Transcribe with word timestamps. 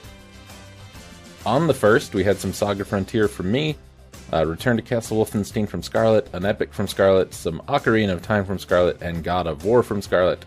on 1.45 1.67
the 1.67 1.75
first, 1.75 2.15
we 2.15 2.25
had 2.25 2.39
some 2.39 2.53
Saga 2.53 2.85
Frontier 2.85 3.29
from 3.29 3.53
me, 3.53 3.77
uh, 4.33 4.45
Return 4.47 4.77
to 4.77 4.83
Castle 4.83 5.25
Wolfenstein 5.25 5.69
from 5.69 5.83
Scarlet, 5.83 6.29
an 6.33 6.45
Epic 6.45 6.73
from 6.73 6.89
Scarlet, 6.89 7.33
some 7.35 7.61
Ocarina 7.69 8.13
of 8.13 8.23
Time 8.23 8.45
from 8.45 8.59
Scarlet, 8.59 9.01
and 9.01 9.23
God 9.23 9.47
of 9.47 9.65
War 9.65 9.85
from 9.85 10.03
Scarlet 10.03 10.45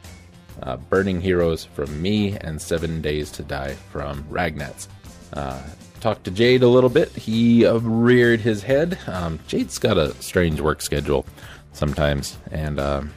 uh, 0.63 0.77
Burning 0.77 1.21
Heroes 1.21 1.65
from 1.65 2.01
me, 2.01 2.37
and 2.37 2.61
Seven 2.61 3.01
Days 3.01 3.31
to 3.31 3.43
Die 3.43 3.73
from 3.91 4.23
Ragnats. 4.25 4.87
Uh, 5.33 5.61
talked 5.99 6.23
to 6.25 6.31
Jade 6.31 6.63
a 6.63 6.67
little 6.67 6.89
bit. 6.89 7.09
He 7.09 7.65
uh, 7.65 7.77
reared 7.79 8.39
his 8.39 8.63
head. 8.63 8.97
Um, 9.07 9.39
Jade's 9.47 9.77
got 9.77 9.97
a 9.97 10.13
strange 10.21 10.61
work 10.61 10.81
schedule 10.81 11.25
sometimes, 11.73 12.37
and 12.51 12.79
um, 12.79 13.13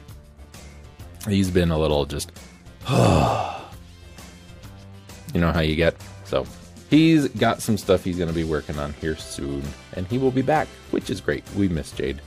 he's 1.27 1.49
been 1.49 1.71
a 1.71 1.77
little 1.77 2.05
just. 2.05 2.31
you 2.89 2.95
know 5.39 5.51
how 5.51 5.61
you 5.61 5.75
get. 5.75 5.95
So 6.25 6.45
he's 6.89 7.27
got 7.29 7.61
some 7.61 7.77
stuff 7.77 8.03
he's 8.03 8.17
going 8.17 8.29
to 8.29 8.35
be 8.35 8.43
working 8.43 8.77
on 8.77 8.93
here 8.93 9.15
soon, 9.15 9.63
and 9.93 10.07
he 10.07 10.17
will 10.17 10.31
be 10.31 10.41
back, 10.41 10.67
which 10.91 11.09
is 11.09 11.21
great. 11.21 11.43
We 11.55 11.67
miss 11.67 11.91
Jade. 11.91 12.21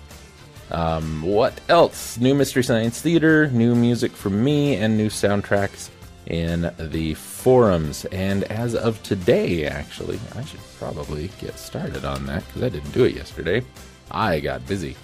Um, 0.70 1.22
what 1.22 1.58
else? 1.68 2.18
New 2.18 2.34
Mystery 2.34 2.64
Science 2.64 3.00
Theater, 3.00 3.48
new 3.48 3.74
music 3.74 4.12
from 4.12 4.42
me, 4.42 4.76
and 4.76 4.96
new 4.96 5.08
soundtracks 5.08 5.90
in 6.26 6.72
the 6.78 7.14
forums. 7.14 8.04
And 8.06 8.44
as 8.44 8.74
of 8.74 9.02
today, 9.02 9.66
actually, 9.66 10.18
I 10.34 10.44
should 10.44 10.60
probably 10.78 11.30
get 11.40 11.58
started 11.58 12.04
on 12.04 12.26
that 12.26 12.46
because 12.46 12.62
I 12.62 12.68
didn't 12.68 12.92
do 12.92 13.04
it 13.04 13.14
yesterday. 13.14 13.62
I 14.10 14.40
got 14.40 14.66
busy. 14.66 14.96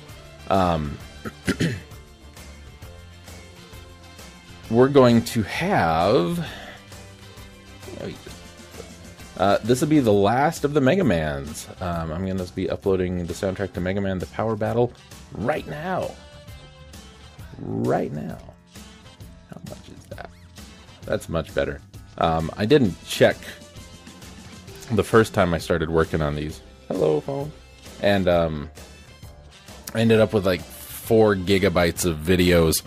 Um, 0.49 0.99
we're 4.71 4.89
going 4.89 5.23
to 5.27 5.43
have. 5.43 6.45
Uh, 9.39 9.59
this 9.65 9.81
will 9.81 9.89
be 9.89 10.01
the 10.01 10.13
last 10.13 10.65
of 10.65 10.75
the 10.75 10.81
Mega 10.81 11.05
Mans. 11.05 11.67
Um, 11.81 12.13
I'm 12.13 12.25
going 12.25 12.37
to 12.39 12.53
be 12.55 12.69
uploading 12.69 13.27
the 13.27 13.33
soundtrack 13.33 13.73
to 13.73 13.81
Mega 13.81 14.01
Man 14.01 14.19
The 14.19 14.27
Power 14.27 14.57
Battle 14.57 14.93
right 15.33 15.67
now. 15.67 16.11
Right 17.59 18.13
now. 18.13 18.39
How 19.51 19.61
much 19.69 19.89
is 19.89 20.05
that? 20.11 20.31
That's 21.07 21.29
much 21.29 21.55
better. 21.55 21.81
Um, 22.19 22.51
I 22.57 22.67
didn't 22.67 22.95
check 23.07 23.37
the 24.91 25.05
first 25.05 25.33
time 25.33 25.55
I 25.55 25.59
started 25.59 25.91
working 25.91 26.21
on 26.21 26.35
these. 26.35 26.61
Hello, 26.89 27.21
phone. 27.21 27.51
And 28.03 28.29
um, 28.29 28.71
I 29.95 30.01
ended 30.01 30.21
up 30.21 30.35
with 30.35 30.45
like 30.45 30.61
four 30.61 31.35
gigabytes 31.35 32.05
of 32.05 32.19
videos 32.19 32.83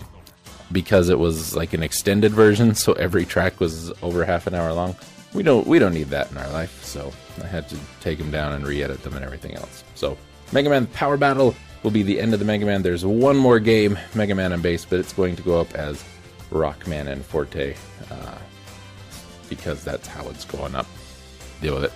because 0.72 1.08
it 1.08 1.18
was 1.18 1.54
like 1.56 1.72
an 1.74 1.82
extended 1.82 2.32
version, 2.32 2.74
so 2.74 2.92
every 2.94 3.24
track 3.24 3.60
was 3.60 3.90
over 4.02 4.24
half 4.24 4.46
an 4.46 4.54
hour 4.54 4.72
long. 4.72 4.96
We 5.36 5.42
don't 5.42 5.66
we 5.66 5.78
don't 5.78 5.92
need 5.92 6.08
that 6.08 6.30
in 6.30 6.38
our 6.38 6.48
life, 6.48 6.82
so 6.82 7.12
I 7.42 7.46
had 7.46 7.68
to 7.68 7.76
take 8.00 8.16
them 8.16 8.30
down 8.30 8.54
and 8.54 8.66
re-edit 8.66 9.02
them 9.02 9.14
and 9.14 9.22
everything 9.22 9.54
else. 9.54 9.84
So 9.94 10.16
Mega 10.50 10.70
Man 10.70 10.86
Power 10.86 11.18
Battle 11.18 11.54
will 11.82 11.90
be 11.90 12.02
the 12.02 12.18
end 12.18 12.32
of 12.32 12.38
the 12.38 12.46
Mega 12.46 12.64
Man. 12.64 12.80
There's 12.80 13.04
one 13.04 13.36
more 13.36 13.60
game, 13.60 13.98
Mega 14.14 14.34
Man 14.34 14.52
and 14.52 14.62
Bass, 14.62 14.86
but 14.86 14.98
it's 14.98 15.12
going 15.12 15.36
to 15.36 15.42
go 15.42 15.60
up 15.60 15.74
as 15.74 16.02
Rockman 16.50 17.08
and 17.08 17.22
Forte 17.22 17.76
uh, 18.10 18.38
because 19.50 19.84
that's 19.84 20.08
how 20.08 20.26
it's 20.30 20.46
going 20.46 20.74
up. 20.74 20.86
Deal 21.60 21.74
with 21.74 21.84
it. 21.84 21.92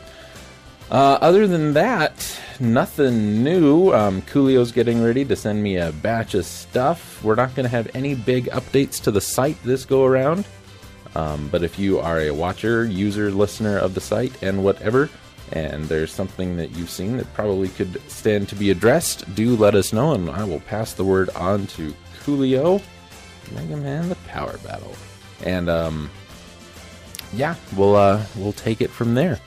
Uh, 0.90 1.16
other 1.22 1.46
than 1.46 1.72
that, 1.72 2.38
nothing 2.58 3.42
new. 3.42 3.90
Um, 3.94 4.20
Coolio's 4.22 4.70
getting 4.70 5.02
ready 5.02 5.24
to 5.24 5.34
send 5.34 5.62
me 5.62 5.76
a 5.76 5.92
batch 5.92 6.34
of 6.34 6.44
stuff. 6.44 7.24
We're 7.24 7.36
not 7.36 7.54
going 7.54 7.64
to 7.64 7.70
have 7.70 7.88
any 7.94 8.14
big 8.14 8.46
updates 8.46 9.00
to 9.04 9.10
the 9.10 9.20
site 9.20 9.56
this 9.62 9.86
go 9.86 10.04
around. 10.04 10.44
Um, 11.14 11.48
but 11.48 11.62
if 11.62 11.78
you 11.78 11.98
are 11.98 12.20
a 12.20 12.30
watcher, 12.30 12.84
user, 12.84 13.30
listener 13.30 13.78
of 13.78 13.94
the 13.94 14.00
site, 14.00 14.32
and 14.42 14.62
whatever, 14.62 15.10
and 15.52 15.84
there's 15.84 16.12
something 16.12 16.56
that 16.56 16.70
you've 16.70 16.90
seen 16.90 17.16
that 17.16 17.32
probably 17.34 17.68
could 17.68 18.00
stand 18.10 18.48
to 18.50 18.54
be 18.54 18.70
addressed, 18.70 19.34
do 19.34 19.56
let 19.56 19.74
us 19.74 19.92
know, 19.92 20.12
and 20.12 20.30
I 20.30 20.44
will 20.44 20.60
pass 20.60 20.92
the 20.92 21.04
word 21.04 21.30
on 21.30 21.66
to 21.68 21.92
Coolio. 22.24 22.80
Mega 23.52 23.76
Man 23.76 24.08
the 24.08 24.14
Power 24.28 24.58
Battle. 24.58 24.94
And 25.42 25.68
um 25.68 26.10
yeah, 27.32 27.54
we'll 27.76 27.96
uh 27.96 28.24
we'll 28.36 28.52
take 28.52 28.80
it 28.80 28.90
from 28.90 29.14
there. 29.14 29.40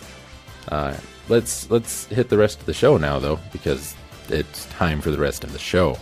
Uh 0.69 0.95
let's 1.30 1.69
let's 1.69 2.06
hit 2.07 2.30
the 2.30 2.38
rest 2.38 2.59
of 2.59 2.66
the 2.66 2.74
show 2.74 2.97
now 2.97 3.19
though, 3.19 3.40
because 3.51 3.95
it's 4.30 4.66
time 4.66 5.01
for 5.01 5.12
the 5.12 5.19
rest 5.19 5.44
of 5.44 5.53
the 5.53 5.59
show. 5.59 5.97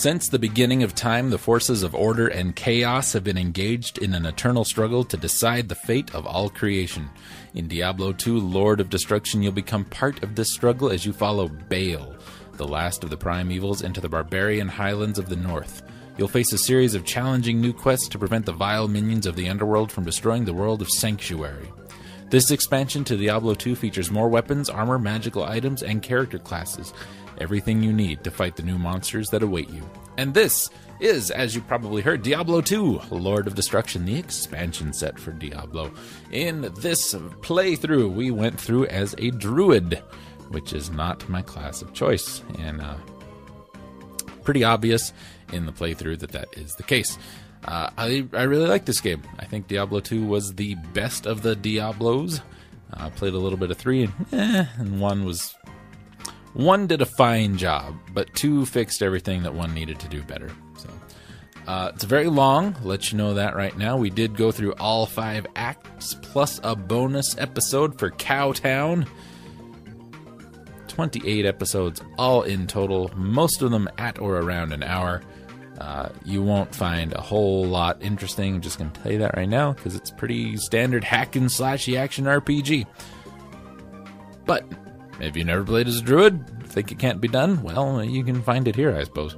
Since 0.00 0.28
the 0.28 0.38
beginning 0.38 0.82
of 0.82 0.94
time, 0.94 1.28
the 1.28 1.36
forces 1.36 1.82
of 1.82 1.94
order 1.94 2.26
and 2.26 2.56
chaos 2.56 3.12
have 3.12 3.22
been 3.22 3.36
engaged 3.36 3.98
in 3.98 4.14
an 4.14 4.24
eternal 4.24 4.64
struggle 4.64 5.04
to 5.04 5.16
decide 5.18 5.68
the 5.68 5.74
fate 5.74 6.14
of 6.14 6.26
all 6.26 6.48
creation. 6.48 7.10
In 7.52 7.68
Diablo 7.68 8.14
2 8.14 8.38
Lord 8.38 8.80
of 8.80 8.88
Destruction, 8.88 9.42
you'll 9.42 9.52
become 9.52 9.84
part 9.84 10.22
of 10.22 10.36
this 10.36 10.54
struggle 10.54 10.88
as 10.90 11.04
you 11.04 11.12
follow 11.12 11.48
Baal, 11.48 12.16
the 12.54 12.66
last 12.66 13.04
of 13.04 13.10
the 13.10 13.18
primevals, 13.18 13.84
into 13.84 14.00
the 14.00 14.08
barbarian 14.08 14.68
highlands 14.68 15.18
of 15.18 15.28
the 15.28 15.36
north. 15.36 15.82
You'll 16.16 16.28
face 16.28 16.54
a 16.54 16.58
series 16.58 16.94
of 16.94 17.04
challenging 17.04 17.60
new 17.60 17.74
quests 17.74 18.08
to 18.08 18.18
prevent 18.18 18.46
the 18.46 18.52
vile 18.52 18.88
minions 18.88 19.26
of 19.26 19.36
the 19.36 19.50
underworld 19.50 19.92
from 19.92 20.04
destroying 20.04 20.46
the 20.46 20.54
world 20.54 20.80
of 20.80 20.88
Sanctuary. 20.88 21.70
This 22.30 22.52
expansion 22.52 23.02
to 23.04 23.16
Diablo 23.16 23.54
2 23.54 23.74
features 23.74 24.10
more 24.10 24.28
weapons, 24.28 24.70
armor, 24.70 24.98
magical 24.98 25.42
items, 25.44 25.82
and 25.82 26.00
character 26.00 26.38
classes 26.38 26.94
everything 27.40 27.82
you 27.82 27.92
need 27.92 28.22
to 28.24 28.30
fight 28.30 28.56
the 28.56 28.62
new 28.62 28.78
monsters 28.78 29.28
that 29.28 29.42
await 29.42 29.68
you. 29.70 29.82
And 30.16 30.34
this 30.34 30.70
is, 31.00 31.30
as 31.30 31.54
you 31.54 31.62
probably 31.62 32.02
heard, 32.02 32.22
Diablo 32.22 32.60
2 32.60 33.00
Lord 33.10 33.46
of 33.46 33.54
Destruction, 33.54 34.04
the 34.04 34.18
expansion 34.18 34.92
set 34.92 35.18
for 35.18 35.32
Diablo. 35.32 35.90
In 36.30 36.72
this 36.78 37.14
playthrough, 37.14 38.14
we 38.14 38.30
went 38.30 38.60
through 38.60 38.86
as 38.86 39.14
a 39.18 39.30
druid, 39.30 40.02
which 40.50 40.72
is 40.72 40.90
not 40.90 41.28
my 41.28 41.42
class 41.42 41.80
of 41.80 41.94
choice. 41.94 42.42
And 42.58 42.80
uh, 42.80 42.96
pretty 44.44 44.64
obvious 44.64 45.12
in 45.52 45.66
the 45.66 45.72
playthrough 45.72 46.18
that 46.20 46.32
that 46.32 46.48
is 46.56 46.74
the 46.74 46.82
case. 46.82 47.18
Uh, 47.64 47.90
I, 47.96 48.26
I 48.32 48.42
really 48.44 48.66
like 48.66 48.84
this 48.84 49.00
game. 49.00 49.22
I 49.38 49.44
think 49.44 49.68
Diablo 49.68 50.00
2 50.00 50.24
was 50.24 50.54
the 50.54 50.74
best 50.92 51.26
of 51.26 51.42
the 51.42 51.54
Diablos. 51.54 52.40
I 52.92 53.06
uh, 53.06 53.10
played 53.10 53.34
a 53.34 53.38
little 53.38 53.58
bit 53.58 53.70
of 53.70 53.78
3 53.78 54.04
and 54.04 54.12
eh, 54.32 54.66
and 54.78 55.00
1 55.00 55.24
was 55.24 55.54
one 56.54 56.86
did 56.86 57.00
a 57.00 57.06
fine 57.06 57.56
job, 57.56 57.94
but 58.12 58.32
two 58.34 58.66
fixed 58.66 59.02
everything 59.02 59.42
that 59.44 59.54
one 59.54 59.72
needed 59.72 59.98
to 60.00 60.08
do 60.08 60.22
better. 60.22 60.50
So 60.76 60.88
uh, 61.66 61.92
it's 61.94 62.04
very 62.04 62.26
long. 62.26 62.76
Let 62.82 63.12
you 63.12 63.18
know 63.18 63.34
that 63.34 63.54
right 63.54 63.76
now. 63.76 63.96
We 63.96 64.10
did 64.10 64.36
go 64.36 64.50
through 64.50 64.72
all 64.74 65.06
five 65.06 65.46
acts 65.54 66.14
plus 66.14 66.60
a 66.64 66.74
bonus 66.74 67.38
episode 67.38 67.98
for 67.98 68.10
Cowtown. 68.10 69.06
28 70.88 71.46
episodes 71.46 72.02
all 72.18 72.42
in 72.42 72.66
total, 72.66 73.10
most 73.16 73.62
of 73.62 73.70
them 73.70 73.88
at 73.96 74.18
or 74.18 74.38
around 74.38 74.72
an 74.72 74.82
hour. 74.82 75.22
Uh, 75.78 76.10
you 76.24 76.42
won't 76.42 76.74
find 76.74 77.14
a 77.14 77.20
whole 77.20 77.64
lot 77.64 78.02
interesting. 78.02 78.56
I'm 78.56 78.60
just 78.60 78.78
going 78.78 78.90
to 78.90 79.00
tell 79.00 79.12
you 79.12 79.18
that 79.18 79.34
right 79.36 79.48
now 79.48 79.72
because 79.72 79.94
it's 79.94 80.10
pretty 80.10 80.56
standard 80.58 81.04
hack 81.04 81.36
and 81.36 81.46
slashy 81.46 81.96
action 81.96 82.26
RPG. 82.26 82.86
But 84.44 84.66
if 85.20 85.36
you 85.36 85.44
never 85.44 85.64
played 85.64 85.88
as 85.88 85.98
a 85.98 86.02
druid, 86.02 86.44
think 86.70 86.92
it 86.92 86.98
can't 86.98 87.20
be 87.20 87.28
done, 87.28 87.62
well, 87.62 88.02
you 88.02 88.24
can 88.24 88.42
find 88.42 88.68
it 88.68 88.76
here, 88.76 88.96
I 88.96 89.04
suppose. 89.04 89.34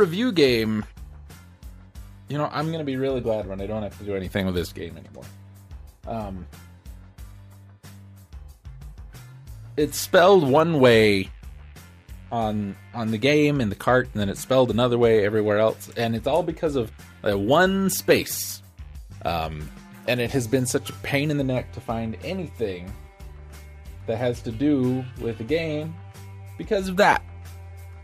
Review 0.00 0.32
game, 0.32 0.84
you 2.28 2.38
know, 2.38 2.48
I'm 2.52 2.72
gonna 2.72 2.84
be 2.84 2.96
really 2.96 3.20
glad 3.20 3.46
when 3.46 3.60
I 3.60 3.66
don't 3.66 3.82
have 3.82 3.96
to 3.98 4.04
do 4.04 4.16
anything 4.16 4.46
with 4.46 4.54
this 4.54 4.72
game 4.72 4.96
anymore. 4.96 5.24
Um, 6.06 6.46
it's 9.76 9.98
spelled 9.98 10.48
one 10.48 10.80
way 10.80 11.30
on 12.32 12.76
on 12.94 13.10
the 13.10 13.18
game 13.18 13.60
in 13.60 13.68
the 13.68 13.76
cart, 13.76 14.08
and 14.12 14.20
then 14.20 14.28
it's 14.28 14.40
spelled 14.40 14.70
another 14.70 14.98
way 14.98 15.24
everywhere 15.24 15.58
else, 15.58 15.90
and 15.96 16.16
it's 16.16 16.26
all 16.26 16.42
because 16.42 16.76
of 16.76 16.90
uh, 17.24 17.36
one 17.36 17.90
space. 17.90 18.62
Um, 19.24 19.68
and 20.06 20.18
it 20.18 20.30
has 20.30 20.46
been 20.46 20.64
such 20.64 20.88
a 20.88 20.94
pain 20.94 21.30
in 21.30 21.36
the 21.36 21.44
neck 21.44 21.72
to 21.72 21.80
find 21.80 22.16
anything 22.24 22.90
that 24.06 24.16
has 24.16 24.40
to 24.42 24.50
do 24.50 25.04
with 25.20 25.38
the 25.38 25.44
game 25.44 25.94
because 26.56 26.88
of 26.88 26.96
that. 26.96 27.22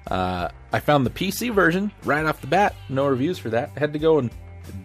Uh, 0.06 0.48
I 0.72 0.80
found 0.80 1.04
the 1.04 1.10
PC 1.10 1.52
version 1.52 1.90
right 2.04 2.24
off 2.24 2.40
the 2.40 2.46
bat. 2.46 2.74
No 2.88 3.06
reviews 3.06 3.38
for 3.38 3.50
that. 3.50 3.70
I 3.76 3.80
had 3.80 3.92
to 3.92 3.98
go 3.98 4.18
and 4.18 4.30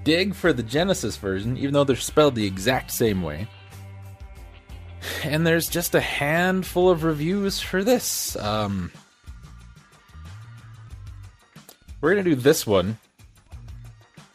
dig 0.03 0.33
for 0.33 0.53
the 0.53 0.63
Genesis 0.63 1.17
version, 1.17 1.57
even 1.57 1.73
though 1.73 1.83
they're 1.83 1.95
spelled 1.95 2.35
the 2.35 2.45
exact 2.45 2.91
same 2.91 3.21
way. 3.21 3.47
And 5.23 5.45
there's 5.45 5.67
just 5.67 5.95
a 5.95 6.01
handful 6.01 6.89
of 6.89 7.03
reviews 7.03 7.59
for 7.59 7.83
this. 7.83 8.35
Um, 8.35 8.91
we're 12.01 12.13
going 12.13 12.23
to 12.23 12.29
do 12.31 12.35
this 12.35 12.65
one 12.65 12.97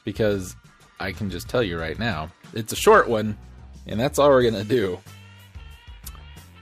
because 0.05 0.57
I 0.99 1.13
can 1.13 1.31
just 1.31 1.49
tell 1.49 1.63
you 1.63 1.79
right 1.79 1.99
now 1.99 2.31
It's 2.55 2.73
a 2.73 2.77
short 2.77 3.09
one, 3.09 3.37
and 3.87 4.01
that's 4.01 4.19
all 4.19 4.31
we're 4.31 4.43
gonna 4.43 4.65
do. 4.65 4.99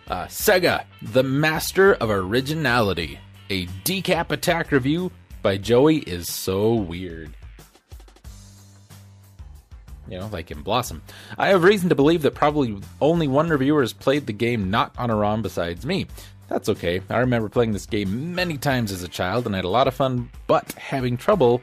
Uh, 0.08 0.26
Sega, 0.26 0.84
the 1.00 1.22
master 1.22 1.94
of 1.94 2.10
originality. 2.10 3.18
A 3.50 3.66
decap 3.84 4.30
attack 4.30 4.72
review 4.72 5.12
by 5.42 5.58
Joey 5.58 5.98
is 5.98 6.32
so 6.32 6.72
weird. 6.74 7.36
You 10.08 10.18
know, 10.18 10.28
like 10.28 10.50
in 10.50 10.62
Blossom. 10.62 11.02
I 11.36 11.48
have 11.48 11.62
reason 11.62 11.88
to 11.90 11.94
believe 11.94 12.22
that 12.22 12.34
probably 12.34 12.80
only 13.00 13.28
one 13.28 13.48
reviewer 13.48 13.80
has 13.82 13.92
played 13.92 14.26
the 14.26 14.32
game 14.32 14.70
not 14.70 14.94
on 14.98 15.10
a 15.10 15.16
ROM 15.16 15.42
besides 15.42 15.84
me. 15.84 16.06
That's 16.48 16.68
okay. 16.70 17.02
I 17.10 17.18
remember 17.18 17.48
playing 17.48 17.72
this 17.72 17.86
game 17.86 18.34
many 18.34 18.56
times 18.58 18.92
as 18.92 19.02
a 19.02 19.08
child 19.08 19.46
and 19.46 19.54
I 19.54 19.58
had 19.58 19.64
a 19.64 19.68
lot 19.70 19.88
of 19.88 19.94
fun, 19.94 20.30
but 20.46 20.72
having 20.72 21.16
trouble. 21.16 21.60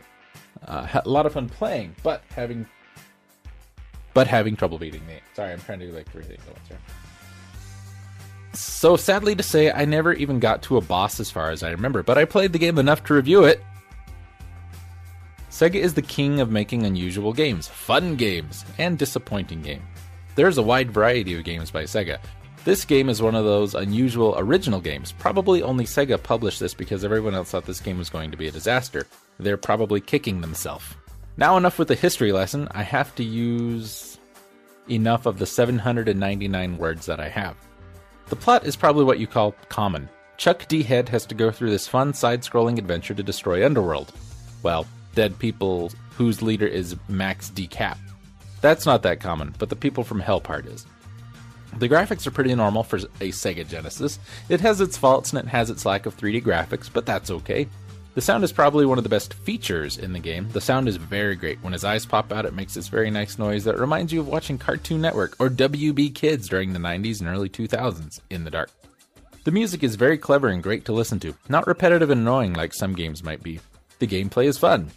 Uh, 0.67 1.01
a 1.03 1.09
lot 1.09 1.25
of 1.25 1.33
fun 1.33 1.49
playing, 1.49 1.95
but 2.03 2.23
having. 2.35 2.67
But 4.13 4.27
having 4.27 4.55
trouble 4.55 4.77
beating 4.77 5.05
me. 5.07 5.19
Sorry, 5.33 5.53
I'm 5.53 5.61
trying 5.61 5.79
to 5.79 5.87
do 5.87 5.93
like 5.93 6.11
three 6.11 6.23
things 6.23 6.41
at 6.47 6.53
once 6.53 6.67
here. 6.67 6.77
So 8.53 8.97
sadly 8.97 9.35
to 9.35 9.43
say, 9.43 9.71
I 9.71 9.85
never 9.85 10.13
even 10.13 10.39
got 10.39 10.61
to 10.63 10.77
a 10.77 10.81
boss 10.81 11.19
as 11.19 11.31
far 11.31 11.51
as 11.51 11.63
I 11.63 11.71
remember, 11.71 12.03
but 12.03 12.17
I 12.17 12.25
played 12.25 12.53
the 12.53 12.59
game 12.59 12.77
enough 12.77 13.03
to 13.05 13.13
review 13.13 13.45
it. 13.45 13.63
Sega 15.49 15.75
is 15.75 15.93
the 15.93 16.01
king 16.01 16.39
of 16.39 16.49
making 16.49 16.85
unusual 16.85 17.33
games, 17.33 17.67
fun 17.67 18.15
games, 18.15 18.65
and 18.77 18.97
disappointing 18.97 19.61
games. 19.61 19.83
There's 20.35 20.57
a 20.57 20.63
wide 20.63 20.91
variety 20.91 21.35
of 21.35 21.43
games 21.43 21.71
by 21.71 21.83
Sega. 21.83 22.19
This 22.63 22.85
game 22.85 23.09
is 23.09 23.21
one 23.21 23.35
of 23.35 23.43
those 23.43 23.75
unusual 23.75 24.35
original 24.37 24.79
games. 24.79 25.11
Probably 25.11 25.61
only 25.61 25.85
Sega 25.85 26.21
published 26.21 26.59
this 26.59 26.73
because 26.73 27.03
everyone 27.03 27.35
else 27.35 27.51
thought 27.51 27.65
this 27.65 27.79
game 27.79 27.97
was 27.97 28.09
going 28.09 28.31
to 28.31 28.37
be 28.37 28.47
a 28.47 28.51
disaster. 28.51 29.07
They're 29.39 29.57
probably 29.57 29.99
kicking 29.99 30.41
themselves. 30.41 30.85
Now, 31.37 31.57
enough 31.57 31.79
with 31.79 31.87
the 31.87 31.95
history 31.95 32.31
lesson. 32.31 32.67
I 32.71 32.83
have 32.83 33.15
to 33.15 33.23
use 33.23 34.19
enough 34.89 35.25
of 35.25 35.39
the 35.39 35.45
799 35.45 36.77
words 36.77 37.05
that 37.07 37.19
I 37.19 37.29
have. 37.29 37.55
The 38.31 38.37
plot 38.37 38.65
is 38.65 38.77
probably 38.77 39.03
what 39.03 39.19
you 39.19 39.27
call 39.27 39.51
common. 39.67 40.07
Chuck 40.37 40.65
D. 40.69 40.83
Head 40.83 41.09
has 41.09 41.25
to 41.25 41.35
go 41.35 41.51
through 41.51 41.69
this 41.69 41.89
fun 41.89 42.13
side 42.13 42.43
scrolling 42.43 42.77
adventure 42.77 43.13
to 43.13 43.21
destroy 43.21 43.65
Underworld. 43.65 44.13
Well, 44.63 44.87
dead 45.15 45.37
people 45.37 45.91
whose 46.11 46.41
leader 46.41 46.65
is 46.65 46.95
Max 47.09 47.49
D. 47.49 47.67
Cap. 47.67 47.97
That's 48.61 48.85
not 48.85 49.03
that 49.03 49.19
common, 49.19 49.53
but 49.59 49.67
the 49.67 49.75
people 49.75 50.05
from 50.05 50.21
Hell 50.21 50.39
part 50.39 50.65
is. 50.65 50.85
The 51.77 51.89
graphics 51.89 52.25
are 52.25 52.31
pretty 52.31 52.55
normal 52.55 52.83
for 52.83 52.95
a 52.95 53.31
Sega 53.33 53.67
Genesis. 53.67 54.17
It 54.47 54.61
has 54.61 54.79
its 54.79 54.95
faults 54.95 55.33
and 55.33 55.45
it 55.45 55.49
has 55.49 55.69
its 55.69 55.85
lack 55.85 56.05
of 56.05 56.15
3D 56.15 56.41
graphics, 56.41 56.89
but 56.91 57.05
that's 57.05 57.31
okay. 57.31 57.67
The 58.13 58.21
sound 58.21 58.43
is 58.43 58.51
probably 58.51 58.85
one 58.85 58.97
of 58.97 59.05
the 59.05 59.09
best 59.09 59.33
features 59.33 59.97
in 59.97 60.11
the 60.11 60.19
game. 60.19 60.49
The 60.49 60.59
sound 60.59 60.89
is 60.89 60.97
very 60.97 61.33
great. 61.33 61.63
When 61.63 61.71
his 61.71 61.85
eyes 61.85 62.05
pop 62.05 62.33
out, 62.33 62.45
it 62.45 62.53
makes 62.53 62.73
this 62.73 62.89
very 62.89 63.09
nice 63.09 63.39
noise 63.39 63.63
that 63.63 63.79
reminds 63.79 64.11
you 64.11 64.19
of 64.19 64.27
watching 64.27 64.57
Cartoon 64.57 64.99
Network 64.99 65.37
or 65.39 65.49
WB 65.49 66.13
Kids 66.13 66.49
during 66.49 66.73
the 66.73 66.79
90s 66.79 67.21
and 67.21 67.29
early 67.29 67.47
2000s 67.47 68.19
in 68.29 68.43
the 68.43 68.51
dark. 68.51 68.69
The 69.45 69.51
music 69.51 69.81
is 69.81 69.95
very 69.95 70.17
clever 70.17 70.49
and 70.49 70.61
great 70.61 70.83
to 70.85 70.91
listen 70.91 71.21
to, 71.21 71.33
not 71.47 71.67
repetitive 71.67 72.09
and 72.09 72.19
annoying 72.19 72.51
like 72.51 72.73
some 72.73 72.95
games 72.95 73.23
might 73.23 73.41
be. 73.41 73.61
The 73.99 74.07
gameplay 74.07 74.45
is 74.45 74.57
fun. 74.57 74.91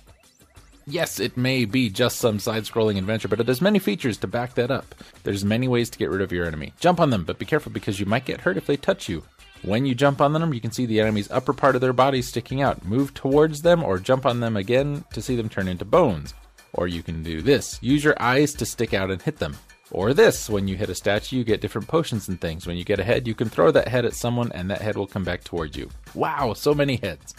Yes, 0.84 1.20
it 1.20 1.36
may 1.36 1.66
be 1.66 1.90
just 1.90 2.18
some 2.18 2.40
side 2.40 2.64
scrolling 2.64 2.98
adventure, 2.98 3.28
but 3.28 3.38
it 3.38 3.46
has 3.46 3.60
many 3.60 3.78
features 3.78 4.18
to 4.18 4.26
back 4.26 4.54
that 4.54 4.72
up. 4.72 4.92
There's 5.22 5.44
many 5.44 5.68
ways 5.68 5.88
to 5.90 5.98
get 5.98 6.10
rid 6.10 6.20
of 6.20 6.32
your 6.32 6.46
enemy. 6.46 6.72
Jump 6.80 6.98
on 6.98 7.10
them, 7.10 7.24
but 7.24 7.38
be 7.38 7.46
careful 7.46 7.70
because 7.70 8.00
you 8.00 8.06
might 8.06 8.26
get 8.26 8.40
hurt 8.40 8.56
if 8.56 8.66
they 8.66 8.76
touch 8.76 9.08
you. 9.08 9.22
When 9.64 9.86
you 9.86 9.94
jump 9.94 10.20
on 10.20 10.34
them, 10.34 10.52
you 10.52 10.60
can 10.60 10.72
see 10.72 10.84
the 10.84 11.00
enemy's 11.00 11.30
upper 11.30 11.54
part 11.54 11.74
of 11.74 11.80
their 11.80 11.94
body 11.94 12.20
sticking 12.20 12.60
out. 12.60 12.84
Move 12.84 13.14
towards 13.14 13.62
them 13.62 13.82
or 13.82 13.98
jump 13.98 14.26
on 14.26 14.40
them 14.40 14.58
again 14.58 15.04
to 15.14 15.22
see 15.22 15.36
them 15.36 15.48
turn 15.48 15.68
into 15.68 15.86
bones. 15.86 16.34
Or 16.74 16.86
you 16.86 17.02
can 17.02 17.22
do 17.22 17.40
this 17.40 17.78
use 17.82 18.04
your 18.04 18.20
eyes 18.20 18.52
to 18.54 18.66
stick 18.66 18.92
out 18.92 19.10
and 19.10 19.22
hit 19.22 19.38
them. 19.38 19.56
Or 19.90 20.12
this 20.12 20.50
when 20.50 20.68
you 20.68 20.76
hit 20.76 20.90
a 20.90 20.94
statue, 20.94 21.36
you 21.36 21.44
get 21.44 21.62
different 21.62 21.88
potions 21.88 22.28
and 22.28 22.38
things. 22.38 22.66
When 22.66 22.76
you 22.76 22.84
get 22.84 23.00
a 23.00 23.04
head, 23.04 23.26
you 23.26 23.34
can 23.34 23.48
throw 23.48 23.70
that 23.70 23.88
head 23.88 24.04
at 24.04 24.12
someone 24.12 24.52
and 24.52 24.70
that 24.70 24.82
head 24.82 24.96
will 24.96 25.06
come 25.06 25.24
back 25.24 25.44
towards 25.44 25.78
you. 25.78 25.88
Wow, 26.14 26.52
so 26.52 26.74
many 26.74 26.96
heads. 26.96 27.34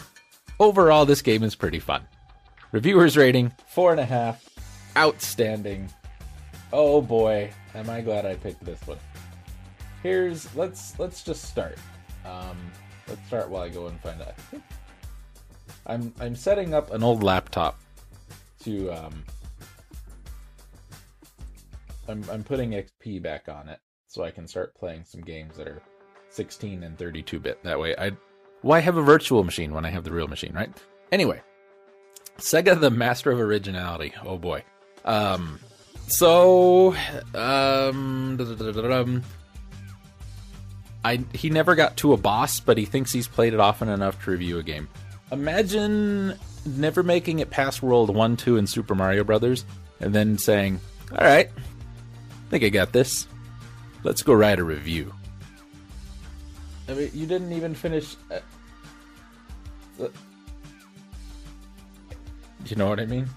Overall, 0.58 1.06
this 1.06 1.22
game 1.22 1.44
is 1.44 1.54
pretty 1.54 1.78
fun. 1.78 2.02
Reviewers 2.72 3.16
rating, 3.16 3.52
four 3.68 3.92
and 3.92 4.00
a 4.00 4.04
half. 4.04 4.44
Outstanding. 4.96 5.88
Oh 6.72 7.00
boy, 7.00 7.52
am 7.76 7.88
I 7.88 8.00
glad 8.00 8.26
I 8.26 8.34
picked 8.34 8.64
this 8.64 8.84
one. 8.84 8.98
Here's 10.02 10.52
let's 10.56 10.98
let's 10.98 11.22
just 11.22 11.44
start. 11.44 11.78
Um, 12.26 12.56
let's 13.08 13.26
start 13.26 13.48
while 13.48 13.62
I 13.62 13.68
go 13.68 13.86
and 13.86 14.00
find 14.00 14.20
out. 14.20 14.34
I'm 15.86 16.12
I'm 16.20 16.34
setting 16.34 16.74
up 16.74 16.92
an 16.92 17.02
old 17.02 17.22
laptop 17.22 17.78
to 18.64 18.90
um. 18.90 19.24
I'm 22.08 22.24
I'm 22.30 22.44
putting 22.44 22.70
XP 22.70 23.22
back 23.22 23.48
on 23.48 23.68
it 23.68 23.80
so 24.08 24.24
I 24.24 24.30
can 24.30 24.46
start 24.46 24.74
playing 24.74 25.04
some 25.04 25.20
games 25.20 25.56
that 25.56 25.66
are 25.68 25.82
16 26.30 26.82
and 26.82 26.98
32 26.98 27.38
bit. 27.38 27.62
That 27.62 27.78
way, 27.78 27.94
I 27.96 28.12
why 28.62 28.80
have 28.80 28.96
a 28.96 29.02
virtual 29.02 29.44
machine 29.44 29.72
when 29.72 29.84
I 29.84 29.90
have 29.90 30.04
the 30.04 30.12
real 30.12 30.28
machine, 30.28 30.52
right? 30.54 30.70
Anyway, 31.12 31.40
Sega, 32.38 32.78
the 32.78 32.90
master 32.90 33.30
of 33.30 33.40
originality. 33.40 34.12
Oh 34.24 34.38
boy. 34.38 34.64
Um, 35.04 35.60
so 36.08 36.94
um, 37.34 38.36
I 41.06 41.24
he 41.34 41.50
never 41.50 41.76
got 41.76 41.96
to 41.98 42.12
a 42.14 42.16
boss, 42.16 42.58
but 42.58 42.76
he 42.76 42.84
thinks 42.84 43.12
he's 43.12 43.28
played 43.28 43.54
it 43.54 43.60
often 43.60 43.88
enough 43.88 44.24
to 44.24 44.32
review 44.32 44.58
a 44.58 44.62
game. 44.64 44.88
Imagine 45.30 46.34
never 46.64 47.04
making 47.04 47.38
it 47.38 47.48
past 47.48 47.80
World 47.80 48.12
One, 48.12 48.36
Two, 48.36 48.56
and 48.56 48.68
Super 48.68 48.96
Mario 48.96 49.22
Brothers, 49.22 49.64
and 50.00 50.12
then 50.12 50.36
saying, 50.36 50.80
"All 51.12 51.24
right, 51.24 51.48
I 51.48 52.50
think 52.50 52.64
I 52.64 52.70
got 52.70 52.92
this. 52.92 53.28
Let's 54.02 54.22
go 54.22 54.34
write 54.34 54.58
a 54.58 54.64
review." 54.64 55.14
I 56.88 56.94
mean, 56.94 57.10
you 57.14 57.26
didn't 57.26 57.52
even 57.52 57.76
finish. 57.76 58.16
Uh, 58.28 60.08
you 62.66 62.74
know 62.74 62.88
what 62.88 62.98
I 62.98 63.06
mean? 63.06 63.28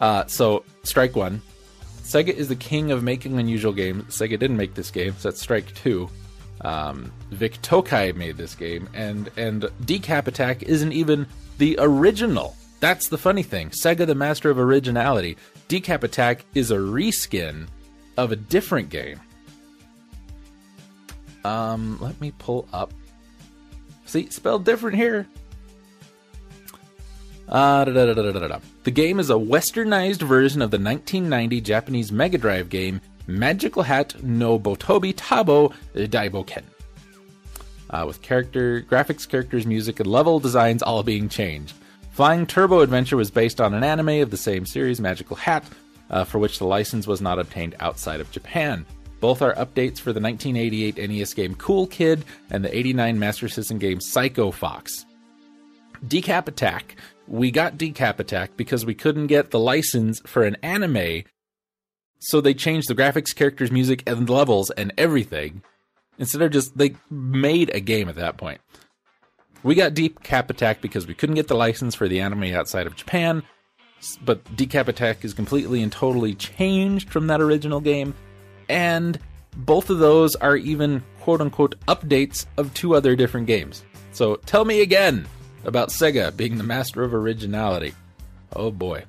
Uh, 0.00 0.26
so, 0.26 0.64
strike 0.82 1.14
one. 1.14 1.40
Sega 2.04 2.28
is 2.28 2.48
the 2.48 2.56
king 2.56 2.92
of 2.92 3.02
making 3.02 3.38
unusual 3.38 3.72
games. 3.72 4.16
Sega 4.16 4.38
didn't 4.38 4.58
make 4.58 4.74
this 4.74 4.90
game, 4.90 5.14
so 5.18 5.30
that's 5.30 5.40
strike 5.40 5.74
two. 5.74 6.08
Um, 6.60 7.10
Vic 7.30 7.60
Tokai 7.62 8.12
made 8.12 8.36
this 8.36 8.54
game, 8.54 8.88
and 8.94 9.30
and 9.36 9.62
Decap 9.82 10.26
Attack 10.26 10.62
isn't 10.64 10.92
even 10.92 11.26
the 11.58 11.76
original. 11.80 12.56
That's 12.80 13.08
the 13.08 13.18
funny 13.18 13.42
thing. 13.42 13.70
Sega, 13.70 14.06
the 14.06 14.14
master 14.14 14.50
of 14.50 14.58
originality, 14.58 15.38
Decap 15.68 16.02
Attack 16.02 16.44
is 16.54 16.70
a 16.70 16.76
reskin 16.76 17.68
of 18.18 18.30
a 18.32 18.36
different 18.36 18.90
game. 18.90 19.18
Um, 21.44 21.98
let 22.00 22.20
me 22.20 22.32
pull 22.38 22.68
up. 22.72 22.92
See, 24.04 24.28
spelled 24.28 24.64
different 24.64 24.96
here. 24.96 25.26
Uh, 27.48 27.84
the 28.84 28.90
game 28.90 29.18
is 29.18 29.30
a 29.30 29.34
westernized 29.34 30.22
version 30.22 30.62
of 30.62 30.70
the 30.70 30.78
1990 30.78 31.60
Japanese 31.62 32.12
Mega 32.12 32.38
Drive 32.38 32.68
game 32.68 33.00
Magical 33.26 33.82
Hat 33.82 34.22
no 34.22 34.58
Buttobi 34.58 35.14
Tabo 35.14 35.72
Daiboken. 35.94 36.62
Uh, 37.90 38.04
with 38.06 38.20
character 38.22 38.82
graphics, 38.82 39.28
characters, 39.28 39.66
music, 39.66 40.00
and 40.00 40.06
level 40.06 40.38
designs 40.38 40.82
all 40.82 41.02
being 41.02 41.28
changed. 41.28 41.74
Flying 42.12 42.46
Turbo 42.46 42.80
Adventure 42.80 43.16
was 43.16 43.30
based 43.30 43.60
on 43.60 43.74
an 43.74 43.82
anime 43.82 44.20
of 44.20 44.30
the 44.30 44.36
same 44.36 44.66
series, 44.66 45.00
Magical 45.00 45.36
Hat, 45.36 45.64
uh, 46.10 46.24
for 46.24 46.38
which 46.38 46.58
the 46.58 46.66
license 46.66 47.06
was 47.06 47.20
not 47.20 47.38
obtained 47.38 47.74
outside 47.80 48.20
of 48.20 48.30
Japan. 48.30 48.84
Both 49.20 49.42
are 49.42 49.54
updates 49.54 49.98
for 49.98 50.12
the 50.12 50.20
1988 50.20 50.98
NES 51.08 51.34
game 51.34 51.54
Cool 51.54 51.86
Kid 51.86 52.24
and 52.50 52.64
the 52.64 52.76
89 52.76 53.18
Master 53.18 53.48
System 53.48 53.78
game 53.78 54.00
Psycho 54.00 54.50
Fox. 54.50 55.06
Decap 56.06 56.48
Attack 56.48 56.96
we 57.26 57.50
got 57.50 57.78
Decap 57.78 58.18
Attack 58.18 58.56
because 58.56 58.84
we 58.84 58.94
couldn't 58.94 59.28
get 59.28 59.50
the 59.50 59.58
license 59.58 60.20
for 60.26 60.42
an 60.44 60.56
anime. 60.62 61.24
So 62.18 62.40
they 62.40 62.54
changed 62.54 62.88
the 62.88 62.94
graphics, 62.94 63.34
characters, 63.34 63.70
music, 63.70 64.02
and 64.06 64.28
levels 64.28 64.70
and 64.70 64.92
everything. 64.96 65.62
Instead 66.18 66.42
of 66.42 66.52
just, 66.52 66.76
they 66.76 66.96
made 67.10 67.70
a 67.74 67.80
game 67.80 68.08
at 68.08 68.14
that 68.16 68.36
point. 68.36 68.60
We 69.62 69.74
got 69.74 69.94
Decap 69.94 70.50
Attack 70.50 70.80
because 70.80 71.06
we 71.06 71.14
couldn't 71.14 71.36
get 71.36 71.48
the 71.48 71.56
license 71.56 71.94
for 71.94 72.08
the 72.08 72.20
anime 72.20 72.54
outside 72.54 72.86
of 72.86 72.96
Japan. 72.96 73.42
But 74.22 74.44
Decap 74.56 74.88
Attack 74.88 75.24
is 75.24 75.32
completely 75.32 75.82
and 75.82 75.90
totally 75.90 76.34
changed 76.34 77.10
from 77.10 77.26
that 77.28 77.40
original 77.40 77.80
game. 77.80 78.14
And 78.68 79.18
both 79.56 79.88
of 79.88 79.98
those 79.98 80.36
are 80.36 80.56
even 80.56 81.02
quote 81.20 81.40
unquote 81.40 81.74
updates 81.86 82.46
of 82.58 82.72
two 82.74 82.94
other 82.94 83.16
different 83.16 83.46
games. 83.46 83.84
So 84.12 84.36
tell 84.36 84.64
me 84.64 84.82
again 84.82 85.26
about 85.64 85.88
Sega 85.88 86.36
being 86.36 86.58
the 86.58 86.64
master 86.64 87.02
of 87.02 87.14
originality. 87.14 87.94
Oh 88.54 88.70
boy. 88.70 89.04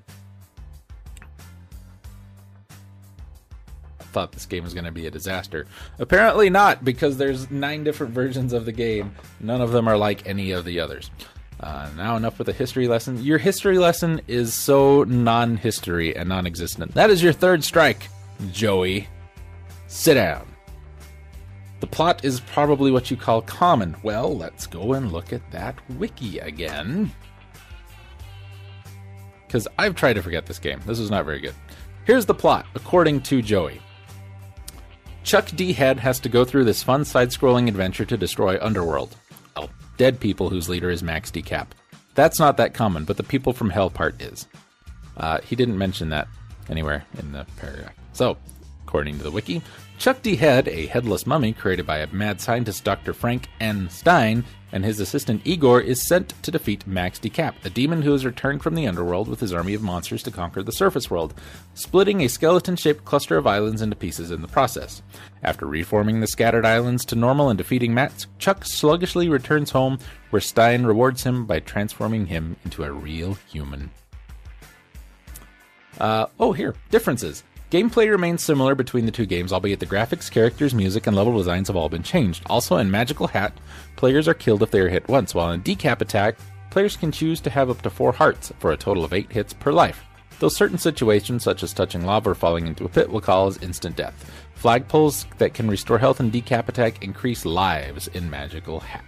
I 3.99 4.03
thought 4.03 4.31
this 4.31 4.45
game 4.45 4.63
was 4.63 4.73
going 4.73 4.85
to 4.85 4.91
be 4.91 5.07
a 5.07 5.11
disaster. 5.11 5.67
Apparently 5.99 6.49
not, 6.49 6.85
because 6.85 7.17
there's 7.17 7.51
nine 7.51 7.83
different 7.83 8.13
versions 8.13 8.53
of 8.53 8.65
the 8.65 8.71
game. 8.71 9.13
None 9.39 9.61
of 9.61 9.71
them 9.71 9.87
are 9.87 9.97
like 9.97 10.25
any 10.25 10.51
of 10.51 10.63
the 10.63 10.79
others. 10.79 11.11
Uh, 11.59 11.89
now 11.95 12.15
enough 12.15 12.37
with 12.37 12.47
the 12.47 12.53
history 12.53 12.87
lesson. 12.87 13.21
Your 13.23 13.37
history 13.37 13.77
lesson 13.77 14.21
is 14.27 14.53
so 14.53 15.03
non-history 15.03 16.15
and 16.15 16.29
non-existent. 16.29 16.93
That 16.93 17.09
is 17.09 17.23
your 17.23 17.33
third 17.33 17.63
strike, 17.63 18.09
Joey. 18.51 19.07
Sit 19.87 20.15
down. 20.15 20.54
The 21.79 21.87
plot 21.87 22.23
is 22.23 22.39
probably 22.39 22.91
what 22.91 23.11
you 23.11 23.17
call 23.17 23.41
common. 23.41 23.95
Well, 24.01 24.35
let's 24.35 24.65
go 24.65 24.93
and 24.93 25.11
look 25.11 25.33
at 25.33 25.51
that 25.51 25.75
wiki 25.97 26.39
again. 26.39 27.11
Because 29.45 29.67
I've 29.77 29.95
tried 29.95 30.13
to 30.13 30.23
forget 30.23 30.45
this 30.45 30.59
game. 30.59 30.79
This 30.85 30.99
is 30.99 31.11
not 31.11 31.25
very 31.25 31.39
good. 31.39 31.55
Here's 32.05 32.25
the 32.25 32.33
plot, 32.33 32.65
according 32.75 33.21
to 33.23 33.41
Joey. 33.41 33.81
Chuck 35.23 35.49
D. 35.55 35.73
Head 35.73 35.99
has 35.99 36.19
to 36.19 36.29
go 36.29 36.45
through 36.45 36.65
this 36.65 36.83
fun 36.83 37.03
side 37.03 37.29
scrolling 37.29 37.67
adventure 37.67 38.05
to 38.05 38.17
destroy 38.17 38.59
Underworld. 38.61 39.15
Oh, 39.55 39.69
dead 39.97 40.19
people 40.19 40.49
whose 40.49 40.69
leader 40.69 40.89
is 40.89 41.01
Max 41.01 41.31
D. 41.31 41.41
Cap. 41.41 41.73
That's 42.13 42.39
not 42.39 42.57
that 42.57 42.73
common, 42.73 43.05
but 43.05 43.17
the 43.17 43.23
people 43.23 43.51
from 43.51 43.69
Hell 43.69 43.89
part 43.89 44.21
is. 44.21 44.47
Uh, 45.17 45.41
he 45.41 45.55
didn't 45.55 45.77
mention 45.77 46.09
that 46.09 46.27
anywhere 46.69 47.05
in 47.17 47.31
the 47.31 47.45
paragraph. 47.57 47.93
So, 48.13 48.37
according 48.83 49.17
to 49.17 49.23
the 49.23 49.31
wiki, 49.31 49.61
Chuck 49.97 50.21
D. 50.21 50.35
Head, 50.35 50.67
a 50.67 50.87
headless 50.87 51.25
mummy 51.25 51.53
created 51.53 51.87
by 51.87 51.99
a 51.99 52.07
mad 52.07 52.41
scientist 52.41 52.83
Dr. 52.83 53.13
Frank 53.13 53.47
N. 53.59 53.89
Stein, 53.89 54.43
and 54.71 54.83
his 54.83 54.99
assistant 54.99 55.41
Igor, 55.45 55.79
is 55.79 56.05
sent 56.05 56.33
to 56.43 56.51
defeat 56.51 56.85
Max 56.85 57.17
D. 57.17 57.29
Cap, 57.29 57.55
a 57.63 57.69
demon 57.69 58.01
who 58.01 58.11
has 58.11 58.25
returned 58.25 58.61
from 58.61 58.75
the 58.75 58.87
underworld 58.87 59.27
with 59.27 59.39
his 59.39 59.53
army 59.53 59.73
of 59.73 59.81
monsters 59.81 60.21
to 60.23 60.31
conquer 60.31 60.61
the 60.61 60.71
surface 60.71 61.09
world, 61.09 61.33
splitting 61.73 62.21
a 62.21 62.27
skeleton 62.27 62.75
shaped 62.75 63.05
cluster 63.05 63.37
of 63.37 63.47
islands 63.47 63.81
into 63.81 63.95
pieces 63.95 64.31
in 64.31 64.41
the 64.41 64.47
process. 64.49 65.01
After 65.43 65.65
reforming 65.65 66.19
the 66.19 66.27
scattered 66.27 66.65
islands 66.65 67.05
to 67.05 67.15
normal 67.15 67.49
and 67.49 67.57
defeating 67.57 67.93
Max, 67.93 68.27
Chuck 68.37 68.65
sluggishly 68.65 69.29
returns 69.29 69.71
home, 69.71 69.97
where 70.29 70.41
Stein 70.41 70.85
rewards 70.85 71.23
him 71.23 71.45
by 71.45 71.61
transforming 71.61 72.25
him 72.27 72.57
into 72.65 72.83
a 72.83 72.91
real 72.91 73.35
human. 73.49 73.89
Uh, 75.99 76.27
oh, 76.39 76.51
here, 76.51 76.75
differences. 76.91 77.43
Gameplay 77.71 78.09
remains 78.09 78.43
similar 78.43 78.75
between 78.75 79.05
the 79.05 79.11
two 79.11 79.25
games, 79.25 79.51
albeit 79.51 79.79
the 79.79 79.87
graphics, 79.87 80.29
characters, 80.29 80.75
music, 80.75 81.07
and 81.07 81.15
level 81.15 81.35
designs 81.35 81.67
have 81.67 81.75
all 81.75 81.89
been 81.89 82.03
changed. 82.03 82.43
Also, 82.45 82.77
in 82.77 82.91
Magical 82.91 83.27
Hat, 83.27 83.53
players 83.95 84.27
are 84.27 84.35
killed 84.35 84.61
if 84.61 84.71
they 84.71 84.79
are 84.79 84.89
hit 84.89 85.07
once, 85.07 85.33
while 85.33 85.51
in 85.51 85.61
Decap 85.63 85.99
Attack, 86.01 86.37
players 86.69 86.95
can 86.95 87.11
choose 87.11 87.41
to 87.41 87.49
have 87.49 87.69
up 87.69 87.81
to 87.81 87.89
four 87.89 88.11
hearts 88.11 88.53
for 88.59 88.71
a 88.71 88.77
total 88.77 89.03
of 89.03 89.13
eight 89.13 89.31
hits 89.31 89.53
per 89.53 89.71
life. 89.71 90.03
Though 90.39 90.49
certain 90.49 90.77
situations, 90.77 91.43
such 91.43 91.63
as 91.63 91.73
touching 91.73 92.05
lava 92.05 92.31
or 92.31 92.35
falling 92.35 92.67
into 92.67 92.85
a 92.85 92.89
pit, 92.89 93.09
will 93.09 93.21
cause 93.21 93.61
instant 93.63 93.95
death. 93.95 94.31
Flagpoles 94.61 95.25
that 95.37 95.53
can 95.53 95.67
restore 95.67 95.97
health 95.97 96.19
in 96.19 96.31
Decap 96.31 96.69
Attack 96.69 97.03
increase 97.03 97.45
lives 97.45 98.07
in 98.09 98.29
Magical 98.29 98.79
Hat. 98.79 99.03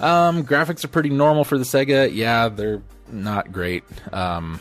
Um, 0.00 0.44
graphics 0.44 0.84
are 0.84 0.88
pretty 0.88 1.10
normal 1.10 1.44
for 1.44 1.58
the 1.58 1.64
Sega. 1.64 2.12
Yeah, 2.12 2.48
they're 2.48 2.82
not 3.10 3.52
great. 3.52 3.84
Um, 4.12 4.60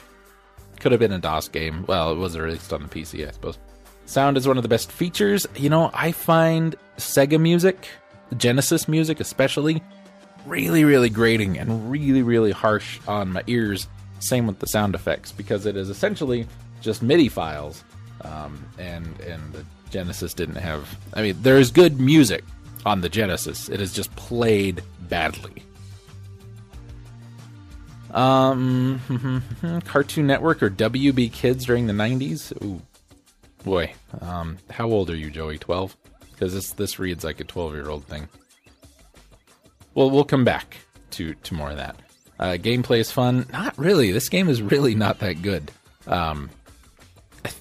could 0.80 0.92
have 0.92 1.00
been 1.00 1.12
a 1.12 1.20
DOS 1.20 1.48
game. 1.48 1.86
Well, 1.88 2.12
it 2.12 2.18
was 2.18 2.38
released 2.38 2.74
on 2.74 2.84
the 2.84 2.88
PC, 2.88 3.28
I 3.28 3.32
suppose. 3.32 3.58
Sound 4.06 4.38
is 4.38 4.48
one 4.48 4.58
of 4.58 4.64
the 4.64 4.70
best 4.70 4.92
features. 4.92 5.46
You 5.56 5.70
know, 5.70 5.92
I 5.94 6.12
find 6.12 6.76
Sega 6.98 7.40
music, 7.40 7.90
Genesis 8.38 8.88
music 8.88 9.20
especially, 9.20 9.84
really, 10.46 10.86
really 10.86 11.10
grating 11.10 11.58
and 11.58 11.92
really, 11.92 12.24
really 12.24 12.52
harsh 12.52 13.00
on 13.08 13.34
my 13.34 13.44
ears. 13.48 13.88
Same 14.20 14.48
with 14.48 14.60
the 14.60 14.68
sound 14.68 14.96
effects 14.96 15.32
because 15.32 15.66
it 15.66 15.76
is 15.76 15.90
essentially 15.90 16.48
just 16.82 17.04
MIDI 17.04 17.30
files, 17.30 17.84
um, 18.22 18.66
and 18.80 19.06
and 19.22 19.54
the 19.54 19.64
Genesis 19.90 20.34
didn't 20.34 20.56
have. 20.56 20.98
I 21.14 21.22
mean, 21.22 21.36
there 21.42 21.58
is 21.58 21.70
good 21.70 22.00
music 22.00 22.44
on 22.86 23.02
the 23.02 23.10
Genesis. 23.10 23.70
It 23.70 23.82
is 23.82 23.94
just 23.94 24.16
played 24.16 24.82
badly. 25.02 25.64
Um, 28.18 29.42
Cartoon 29.86 30.26
Network 30.26 30.64
or 30.64 30.70
WB 30.70 31.32
Kids 31.32 31.66
during 31.66 31.86
the 31.86 31.94
'90s. 31.94 32.52
Ooh, 32.64 32.82
boy. 33.64 33.94
Um, 34.22 34.58
how 34.72 34.88
old 34.88 35.10
are 35.12 35.16
you, 35.16 35.30
Joey? 35.30 35.60
Twelve? 35.60 35.96
Because 36.32 36.54
this 36.54 36.72
this 36.72 36.98
reads 36.98 37.24
like 37.24 37.40
a 37.40 37.44
twelve-year-old 37.44 38.06
thing. 38.06 38.28
Well, 39.94 40.10
we'll 40.10 40.24
come 40.24 40.44
back 40.44 40.78
to 41.12 41.36
to 41.36 41.54
more 41.54 41.70
of 41.70 41.78
that. 41.78 41.96
Uh, 42.40 42.58
gameplay 42.60 43.00
is 43.00 43.12
fun. 43.12 43.46
Not 43.52 43.78
really. 43.78 44.12
This 44.12 44.30
game 44.30 44.50
is 44.50 44.62
really 44.62 44.96
not 44.96 45.20
that 45.20 45.42
good. 45.42 45.72
Um, 46.08 46.50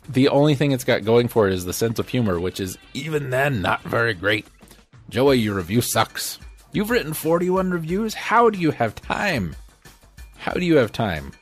the 0.09 0.29
only 0.29 0.55
thing 0.55 0.73
it's 0.73 0.85
got 0.85 1.05
going 1.05 1.29
for 1.29 1.49
it 1.49 1.55
is 1.55 1.65
the 1.65 1.73
sense 1.73 1.99
of 1.99 2.09
humor, 2.09 2.41
which 2.41 2.61
is 2.61 2.79
even 2.95 3.31
then 3.31 3.61
not 3.63 3.83
very 3.83 4.15
great. 4.15 4.47
Joey, 5.09 5.37
your 5.37 5.55
review 5.55 5.81
sucks. 5.81 6.39
You've 6.73 6.91
written 6.91 7.13
41 7.15 7.71
reviews. 7.71 8.15
How 8.15 8.51
do 8.51 8.59
you 8.59 8.71
have 8.71 8.95
time? 8.95 9.55
How 10.39 10.53
do 10.53 10.65
you 10.65 10.77
have 10.77 10.93
time? 10.93 11.33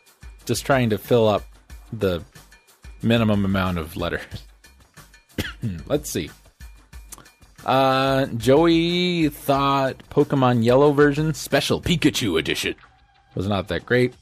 Just 0.45 0.67
trying 0.67 0.91
to 0.91 0.99
fill 0.99 1.29
up 1.29 1.45
the 1.93 2.23
minimum 3.03 3.45
amount 3.45 3.79
of 3.79 3.97
letters. 3.97 4.23
Let's 5.87 6.11
see. 6.11 6.31
Uh, 7.65 8.27
Joey 8.27 9.29
thought 9.31 9.97
Pokemon 10.11 10.65
Yellow 10.65 10.93
version, 10.93 11.33
Special 11.33 11.81
Pikachu 11.81 12.39
Edition, 12.39 12.75
was 13.35 13.49
not 13.49 13.69
that 13.69 13.87
great. 13.87 14.15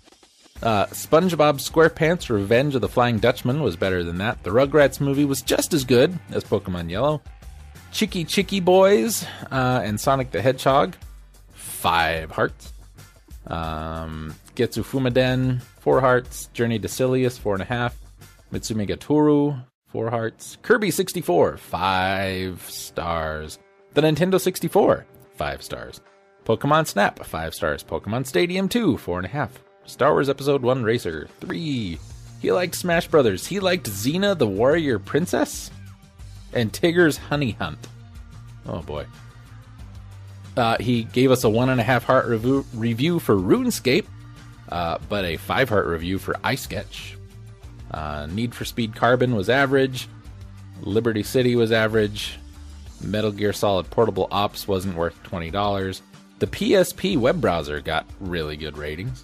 Uh, 0.63 0.87
SpongeBob 0.87 1.59
SquarePants 1.59 2.31
Revenge 2.31 2.77
of 2.77 2.81
the 2.83 2.89
Flying 2.89 3.19
Dutchman 3.19 3.63
was 3.63 3.75
better 3.75 4.05
than 4.05 4.19
that. 4.19 4.45
The 4.45 4.51
Rugrats 4.51 5.01
movie 5.01 5.25
was 5.25 5.43
just 5.43 5.75
as 5.75 5.85
good 5.85 6.17
as 6.31 6.45
Pokemon 6.45 6.89
Yellow. 6.89 7.21
Chiki 7.93 8.25
Chiki 8.25 8.65
Boys 8.65 9.27
uh, 9.51 9.83
and 9.85 10.01
Sonic 10.01 10.31
the 10.31 10.41
Hedgehog, 10.41 10.95
five 11.53 12.31
hearts. 12.31 12.73
Um, 13.49 14.35
Getsu 14.55 14.83
Fumaden, 14.85 15.63
four 15.81 16.01
hearts. 16.01 16.47
Journey 16.53 16.79
to 16.79 16.89
Silius, 16.89 17.39
four 17.39 17.55
and 17.55 17.63
a 17.63 17.67
half. 17.67 17.99
Mitsume 18.53 18.87
ga 18.87 18.97
Tooru, 18.97 19.65
four 19.87 20.11
hearts. 20.11 20.59
Kirby 20.63 20.91
64, 20.91 21.57
five 21.57 22.63
stars. 22.69 23.59
The 23.95 24.03
Nintendo 24.03 24.41
64, 24.41 25.07
five 25.35 25.63
stars. 25.63 26.01
Pokemon 26.45 26.87
Snap, 26.87 27.25
five 27.25 27.55
stars. 27.55 27.83
Pokemon 27.83 28.27
Stadium 28.27 28.69
2, 28.69 28.97
four 28.99 29.19
and 29.19 29.27
a 29.27 29.31
half. 29.31 29.63
Star 29.85 30.13
Wars 30.13 30.29
Episode 30.29 30.63
1 30.63 30.83
Racer, 30.83 31.29
three. 31.41 31.99
He 32.41 32.53
liked 32.53 32.75
Smash 32.75 33.09
Brothers. 33.09 33.47
He 33.47 33.61
liked 33.61 33.89
Xena 33.89 34.37
the 34.37 34.47
Warrior 34.47 34.99
Princess 34.99 35.71
and 36.53 36.73
Tigger's 36.73 37.17
Honey 37.17 37.53
Hunt. 37.53 37.89
Oh 38.67 38.83
boy. 38.83 39.07
Uh, 40.57 40.77
he 40.79 41.05
gave 41.05 41.31
us 41.31 41.45
a 41.45 41.49
one 41.49 41.71
and 41.71 41.81
a 41.81 41.85
half 41.85 42.05
heart 42.05 42.27
review, 42.27 42.67
review 42.75 43.19
for 43.19 43.37
RuneScape, 43.37 44.05
uh, 44.73 44.97
but 45.11 45.27
a 45.27 45.37
five 45.37 45.69
heart 45.69 45.87
review 45.87 46.19
for 46.19 46.33
iSketch. 46.45 47.15
Uh, 47.91 48.27
Need 48.31 48.55
for 48.55 48.65
Speed 48.65 48.97
Carbon 48.97 49.37
was 49.37 49.51
average. 49.51 50.09
Liberty 50.81 51.23
City 51.23 51.57
was 51.57 51.71
average. 51.71 52.39
Metal 53.03 53.31
Gear 53.31 53.53
Solid 53.53 53.91
Portable 53.91 54.29
Ops 54.31 54.67
wasn't 54.67 54.97
worth 54.97 55.23
$20. 55.25 56.01
The 56.39 56.47
PSP 56.47 57.19
web 57.19 57.39
browser 57.41 57.81
got 57.83 58.07
really 58.19 58.57
good 58.57 58.79
ratings. 58.79 59.23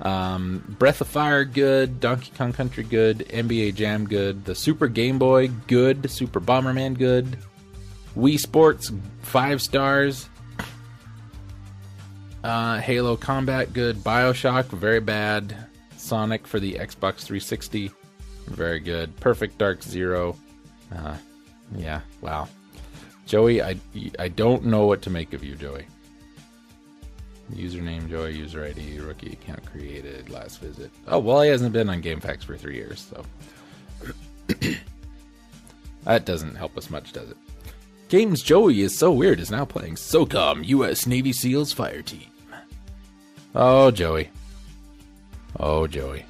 Um, 0.00 0.64
Breath 0.78 1.02
of 1.02 1.08
Fire, 1.08 1.44
good. 1.44 2.00
Donkey 2.00 2.32
Kong 2.38 2.54
Country, 2.54 2.84
good. 2.84 3.18
NBA 3.28 3.74
Jam, 3.74 4.06
good. 4.06 4.46
The 4.46 4.54
Super 4.54 4.88
Game 4.88 5.18
Boy, 5.18 5.48
good. 5.66 6.10
Super 6.10 6.40
Bomberman, 6.40 6.96
good. 6.96 7.36
Wii 8.16 8.38
Sports, 8.38 8.90
five 9.20 9.60
stars. 9.60 10.30
Uh, 12.42 12.78
Halo 12.78 13.16
Combat, 13.16 13.72
good. 13.72 13.96
Bioshock, 13.96 14.66
very 14.66 15.00
bad. 15.00 15.56
Sonic 15.96 16.46
for 16.46 16.60
the 16.60 16.74
Xbox 16.74 17.20
360, 17.22 17.90
very 18.46 18.80
good. 18.80 19.14
Perfect 19.16 19.58
Dark 19.58 19.82
Zero. 19.82 20.36
Uh, 20.94 21.16
yeah, 21.76 22.00
wow. 22.20 22.48
Joey, 23.26 23.60
I, 23.60 23.76
I 24.18 24.28
don't 24.28 24.64
know 24.64 24.86
what 24.86 25.02
to 25.02 25.10
make 25.10 25.34
of 25.34 25.44
you, 25.44 25.54
Joey. 25.54 25.86
Username 27.52 28.08
Joey, 28.08 28.36
user 28.36 28.64
ID, 28.64 29.00
rookie 29.00 29.32
account 29.32 29.64
created, 29.66 30.30
last 30.30 30.60
visit. 30.60 30.90
Oh, 31.08 31.18
well, 31.18 31.42
he 31.42 31.50
hasn't 31.50 31.72
been 31.72 31.88
on 31.90 32.02
GameFAQs 32.02 32.44
for 32.44 32.56
three 32.56 32.76
years, 32.76 33.10
so. 33.10 33.24
that 36.04 36.24
doesn't 36.24 36.54
help 36.54 36.76
us 36.78 36.88
much, 36.90 37.12
does 37.12 37.30
it? 37.30 37.36
Games 38.08 38.42
Joey 38.42 38.80
is 38.80 38.96
so 38.96 39.12
weird 39.12 39.38
is 39.38 39.50
now 39.50 39.66
playing 39.66 39.94
SOCOM 39.96 40.66
U.S. 40.68 41.06
Navy 41.06 41.30
SEALs 41.30 41.72
Fire 41.74 42.00
Team. 42.00 42.24
Oh, 43.54 43.90
Joey. 43.90 44.30
Oh, 45.60 45.86
Joey. 45.86 46.24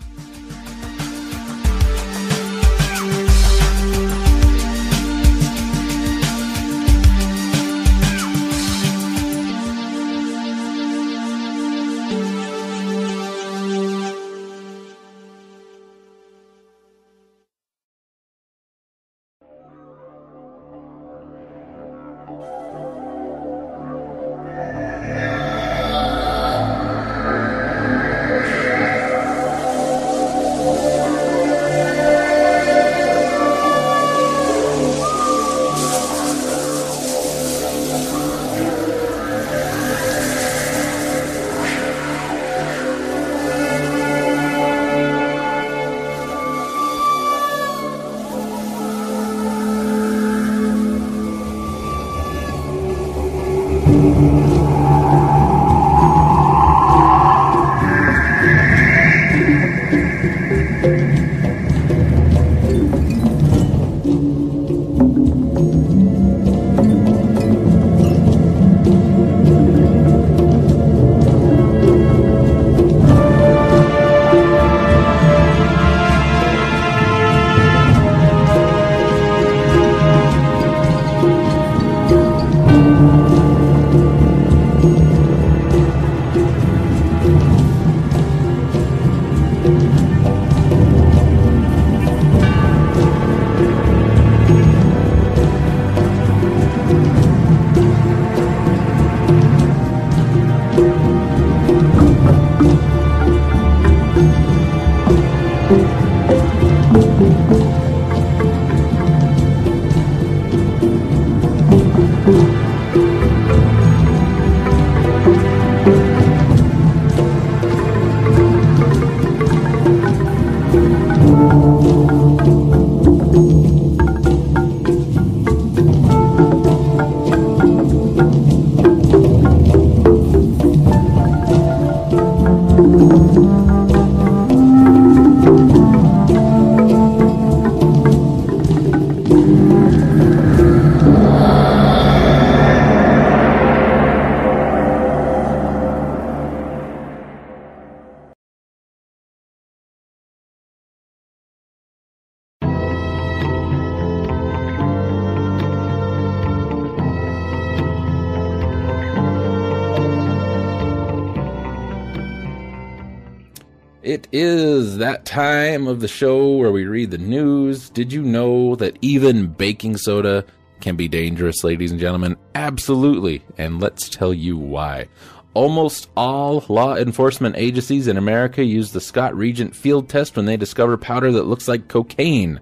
It 164.18 164.26
is 164.32 164.96
that 164.96 165.24
time 165.26 165.86
of 165.86 166.00
the 166.00 166.08
show 166.08 166.56
where 166.56 166.72
we 166.72 166.86
read 166.86 167.12
the 167.12 167.18
news. 167.18 167.88
Did 167.88 168.12
you 168.12 168.20
know 168.20 168.74
that 168.74 168.98
even 169.00 169.46
baking 169.46 169.96
soda 169.96 170.44
can 170.80 170.96
be 170.96 171.06
dangerous, 171.06 171.62
ladies 171.62 171.92
and 171.92 172.00
gentlemen? 172.00 172.36
Absolutely. 172.56 173.44
And 173.58 173.80
let's 173.80 174.08
tell 174.08 174.34
you 174.34 174.56
why. 174.56 175.06
Almost 175.54 176.10
all 176.16 176.64
law 176.68 176.96
enforcement 176.96 177.54
agencies 177.56 178.08
in 178.08 178.16
America 178.16 178.64
use 178.64 178.90
the 178.90 179.00
Scott 179.00 179.36
Reagent 179.36 179.76
field 179.76 180.08
test 180.08 180.34
when 180.34 180.46
they 180.46 180.56
discover 180.56 180.96
powder 180.96 181.30
that 181.30 181.46
looks 181.46 181.68
like 181.68 181.86
cocaine. 181.86 182.58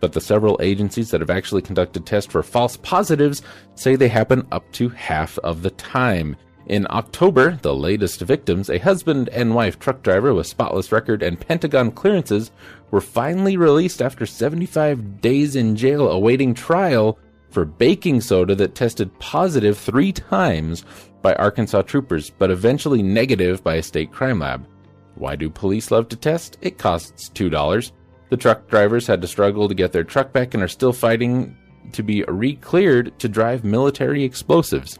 But 0.00 0.12
the 0.12 0.20
several 0.20 0.58
agencies 0.60 1.12
that 1.12 1.20
have 1.20 1.30
actually 1.30 1.62
conducted 1.62 2.04
tests 2.04 2.32
for 2.32 2.42
false 2.42 2.78
positives 2.78 3.42
say 3.76 3.94
they 3.94 4.08
happen 4.08 4.44
up 4.50 4.64
to 4.72 4.88
half 4.88 5.38
of 5.38 5.62
the 5.62 5.70
time. 5.70 6.34
In 6.66 6.86
October, 6.90 7.60
the 7.62 7.74
latest 7.74 8.20
victims, 8.20 8.68
a 8.68 8.78
husband 8.78 9.28
and 9.28 9.54
wife 9.54 9.78
truck 9.78 10.02
driver 10.02 10.34
with 10.34 10.48
spotless 10.48 10.90
record 10.90 11.22
and 11.22 11.38
Pentagon 11.38 11.92
clearances, 11.92 12.50
were 12.90 13.00
finally 13.00 13.56
released 13.56 14.02
after 14.02 14.26
75 14.26 15.20
days 15.20 15.54
in 15.54 15.76
jail 15.76 16.08
awaiting 16.08 16.54
trial 16.54 17.20
for 17.50 17.64
baking 17.64 18.20
soda 18.20 18.56
that 18.56 18.74
tested 18.74 19.16
positive 19.20 19.78
three 19.78 20.10
times 20.10 20.84
by 21.22 21.34
Arkansas 21.34 21.82
troopers, 21.82 22.30
but 22.30 22.50
eventually 22.50 23.02
negative 23.02 23.62
by 23.62 23.76
a 23.76 23.82
state 23.82 24.10
crime 24.10 24.40
lab. 24.40 24.66
Why 25.14 25.36
do 25.36 25.48
police 25.48 25.92
love 25.92 26.08
to 26.08 26.16
test? 26.16 26.58
It 26.62 26.78
costs 26.78 27.30
$2. 27.30 27.92
The 28.28 28.36
truck 28.36 28.68
drivers 28.68 29.06
had 29.06 29.22
to 29.22 29.28
struggle 29.28 29.68
to 29.68 29.74
get 29.74 29.92
their 29.92 30.04
truck 30.04 30.32
back 30.32 30.52
and 30.52 30.62
are 30.64 30.68
still 30.68 30.92
fighting 30.92 31.56
to 31.92 32.02
be 32.02 32.24
re-cleared 32.24 33.16
to 33.20 33.28
drive 33.28 33.62
military 33.62 34.24
explosives. 34.24 34.98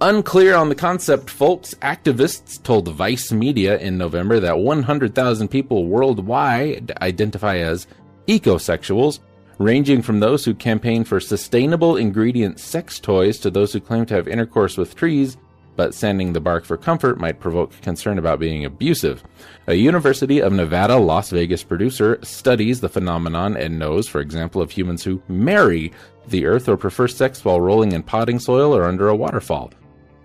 Unclear 0.00 0.54
on 0.54 0.68
the 0.68 0.76
concept, 0.76 1.28
folks, 1.28 1.74
activists 1.82 2.62
told 2.62 2.86
Vice 2.86 3.32
Media 3.32 3.76
in 3.78 3.98
November 3.98 4.38
that 4.38 4.60
100,000 4.60 5.48
people 5.48 5.86
worldwide 5.88 6.92
identify 7.02 7.56
as 7.56 7.88
ecosexuals, 8.28 9.18
ranging 9.58 10.00
from 10.00 10.20
those 10.20 10.44
who 10.44 10.54
campaign 10.54 11.02
for 11.02 11.18
sustainable 11.18 11.96
ingredient 11.96 12.60
sex 12.60 13.00
toys 13.00 13.38
to 13.38 13.50
those 13.50 13.72
who 13.72 13.80
claim 13.80 14.06
to 14.06 14.14
have 14.14 14.28
intercourse 14.28 14.76
with 14.76 14.94
trees, 14.94 15.36
but 15.74 15.92
sanding 15.92 16.32
the 16.32 16.40
bark 16.40 16.64
for 16.64 16.76
comfort 16.76 17.18
might 17.18 17.40
provoke 17.40 17.72
concern 17.80 18.20
about 18.20 18.38
being 18.38 18.64
abusive. 18.64 19.24
A 19.66 19.74
University 19.74 20.40
of 20.40 20.52
Nevada, 20.52 20.96
Las 20.96 21.30
Vegas 21.30 21.64
producer 21.64 22.20
studies 22.22 22.80
the 22.80 22.88
phenomenon 22.88 23.56
and 23.56 23.80
knows, 23.80 24.06
for 24.06 24.20
example, 24.20 24.62
of 24.62 24.70
humans 24.70 25.02
who 25.02 25.20
marry 25.26 25.92
the 26.28 26.46
earth 26.46 26.68
or 26.68 26.76
prefer 26.76 27.08
sex 27.08 27.44
while 27.44 27.60
rolling 27.60 27.92
in 27.92 28.04
potting 28.04 28.38
soil 28.38 28.76
or 28.76 28.84
under 28.84 29.08
a 29.08 29.16
waterfall. 29.16 29.72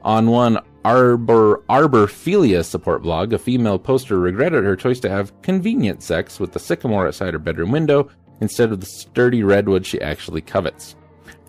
On 0.04 0.28
one 0.28 0.60
Arbor 0.84 1.64
Arborphilia 1.70 2.64
support 2.64 3.04
blog, 3.04 3.32
a 3.32 3.40
female 3.40 3.80
poster 3.80 4.20
regretted 4.20 4.64
her 4.64 4.76
choice 4.76 5.00
to 5.02 5.10
have 5.10 5.42
convenient 5.42 6.04
sex 6.04 6.40
with 6.40 6.52
the 6.52 6.60
sycamore 6.60 7.08
outside 7.08 7.34
her 7.34 7.40
bedroom 7.40 7.72
window 7.72 8.10
instead 8.42 8.72
of 8.72 8.82
the 8.82 8.86
sturdy 8.86 9.44
redwood 9.44 9.86
she 9.86 10.02
actually 10.02 10.42
covets. 10.42 10.96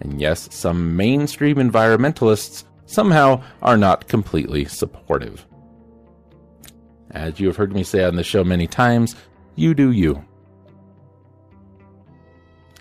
And 0.00 0.20
yes, 0.20 0.48
some 0.54 0.96
mainstream 0.96 1.56
environmentalists 1.56 2.64
somehow 2.86 3.42
are 3.62 3.76
not 3.76 4.06
completely 4.06 4.64
supportive. 4.66 5.46
As 7.10 7.40
you 7.40 7.48
have 7.48 7.56
heard 7.56 7.72
me 7.72 7.82
say 7.82 8.04
on 8.04 8.16
the 8.16 8.22
show 8.22 8.44
many 8.44 8.66
times, 8.66 9.16
you 9.56 9.74
do 9.74 9.90
you. 9.90 10.24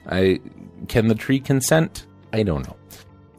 I 0.08 0.40
can 0.88 1.08
the 1.08 1.16
tree 1.16 1.40
consent? 1.40 2.08
I 2.34 2.44
don't 2.44 2.68
know. 2.68 2.76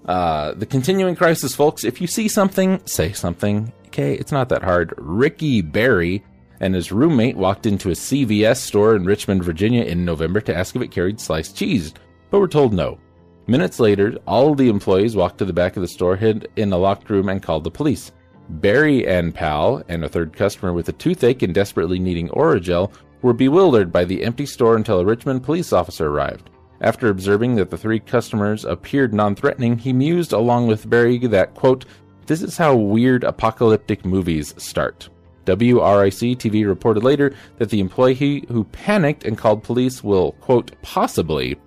Uh, 0.05 0.53
the 0.55 0.67
continuing 0.67 1.17
crisis, 1.17 1.55
folks. 1.55 1.85
If 1.85 2.01
you 2.01 2.07
see 2.07 2.29
something, 2.29 2.81
say 2.87 3.13
something. 3.13 3.73
Okay, 3.87 4.15
it's 4.15 4.33
not 4.33 4.49
that 4.51 4.63
hard. 4.63 4.93
Ricky 4.99 5.63
Barry 5.63 6.25
and 6.61 6.75
his 6.75 6.93
roommate 6.93 7.37
walked 7.37 7.67
into 7.67 7.91
a 7.91 7.95
CVS 7.95 8.59
store 8.59 8.97
in 8.97 9.05
Richmond, 9.05 9.45
Virginia 9.45 9.85
in 9.85 10.05
November 10.05 10.41
to 10.43 10.57
ask 10.57 10.77
if 10.77 10.83
it 10.83 10.91
carried 10.91 11.21
sliced 11.21 11.57
cheese, 11.57 11.95
but 12.31 12.41
were 12.41 12.49
told 12.49 12.73
no. 12.73 12.99
Minutes 13.47 13.79
later, 13.79 14.17
all 14.27 14.55
the 14.55 14.69
employees 14.69 15.17
walked 15.17 15.39
to 15.39 15.45
the 15.45 15.53
back 15.53 15.77
of 15.77 15.83
the 15.83 15.89
store, 15.89 16.17
hid 16.17 16.49
in 16.57 16.73
a 16.73 16.79
locked 16.79 17.11
room, 17.11 17.29
and 17.29 17.43
called 17.43 17.65
the 17.65 17.71
police. 17.71 18.13
Barry 18.49 19.07
and 19.07 19.35
Pal, 19.35 19.83
and 19.89 20.05
a 20.05 20.09
third 20.09 20.33
customer 20.33 20.73
with 20.73 20.89
a 20.89 20.93
toothache 20.93 21.43
and 21.43 21.55
desperately 21.55 21.99
needing 21.99 22.29
Orajel, 22.31 22.93
were 23.23 23.33
bewildered 23.33 23.93
by 23.93 24.05
the 24.05 24.23
empty 24.23 24.47
store 24.47 24.77
until 24.77 25.01
a 25.01 25.05
Richmond 25.05 25.43
police 25.43 25.73
officer 25.73 26.09
arrived. 26.09 26.51
After 26.85 27.09
observing 27.09 27.55
that 27.55 27.71
the 27.71 27.79
three 27.79 27.99
customers 27.99 28.67
appeared 28.67 29.15
non 29.15 29.35
threatening, 29.35 29.79
he 29.79 29.95
mused 29.95 30.35
along 30.35 30.67
with 30.67 30.91
Barry 30.91 31.17
that, 31.29 31.55
quote, 31.55 31.87
this 32.27 32.43
is 32.43 32.59
how 32.59 32.77
weird 32.77 33.25
apocalyptic 33.25 34.05
movies 34.05 34.55
start. 34.59 35.09
WRIC 35.47 36.37
TV 36.37 36.67
reported 36.67 37.03
later 37.03 37.35
that 37.57 37.71
the 37.71 37.81
employee 37.81 38.45
who 38.49 38.65
panicked 38.65 39.25
and 39.25 39.39
called 39.39 39.63
police 39.63 40.05
will, 40.05 40.33
quote, 40.33 40.73
possibly 40.83 41.59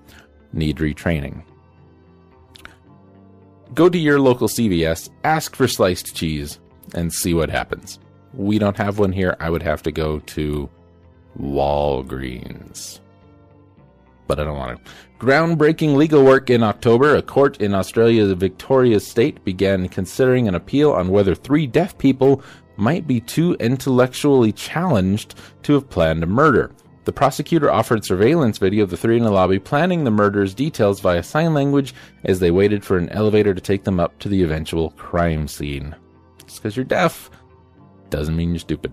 need 0.53 0.77
retraining. 0.77 1.41
Go 3.73 3.89
to 3.89 3.97
your 3.97 4.19
local 4.19 4.47
CVS, 4.47 5.10
ask 5.23 5.56
for 5.56 5.67
sliced 5.67 6.15
cheese, 6.15 6.60
and 6.93 7.12
see 7.12 7.34
what 7.34 7.49
happens. 7.49 7.97
We 8.36 8.60
don't 8.60 8.77
have 8.77 8.99
one 8.99 9.13
here. 9.13 9.36
I 9.39 9.49
would 9.49 9.63
have 9.63 9.82
to 9.84 9.91
go 9.91 10.19
to 10.19 10.69
Walgreens 11.39 12.99
but 14.27 14.39
I 14.39 14.43
don't 14.43 14.57
want 14.57 14.83
to. 14.83 14.91
Groundbreaking 15.19 15.95
legal 15.95 16.23
work 16.23 16.49
in 16.49 16.61
October, 16.61 17.15
a 17.15 17.21
court 17.21 17.59
in 17.59 17.73
Australia's 17.73 18.31
Victoria 18.33 18.99
state 18.99 19.43
began 19.43 19.89
considering 19.89 20.47
an 20.47 20.55
appeal 20.55 20.91
on 20.91 21.09
whether 21.09 21.33
three 21.33 21.65
deaf 21.65 21.97
people 21.97 22.43
might 22.75 23.07
be 23.07 23.19
too 23.19 23.55
intellectually 23.59 24.51
challenged 24.51 25.35
to 25.63 25.73
have 25.73 25.89
planned 25.89 26.23
a 26.23 26.27
murder. 26.27 26.71
The 27.05 27.13
prosecutor 27.13 27.71
offered 27.71 28.03
surveillance 28.03 28.57
video 28.57 28.83
of 28.83 28.89
the 28.89 28.97
three 28.97 29.15
in 29.15 29.23
the 29.23 29.31
lobby 29.31 29.59
planning 29.59 30.03
the 30.03 30.11
murder's 30.11 30.53
details 30.53 30.99
via 30.99 31.23
sign 31.23 31.53
language 31.53 31.95
as 32.25 32.39
they 32.39 32.51
waited 32.51 32.83
for 32.83 32.97
an 32.97 33.09
elevator 33.09 33.53
to 33.53 33.61
take 33.61 33.85
them 33.85 33.99
up 33.99 34.19
to 34.19 34.29
the 34.29 34.43
eventual 34.43 34.91
crime 34.91 35.47
scene. 35.47 35.95
Just 36.45 36.61
because 36.61 36.75
you're 36.75 36.83
deaf 36.83 37.31
doesn't 38.09 38.35
mean 38.35 38.49
you're 38.49 38.59
stupid. 38.59 38.91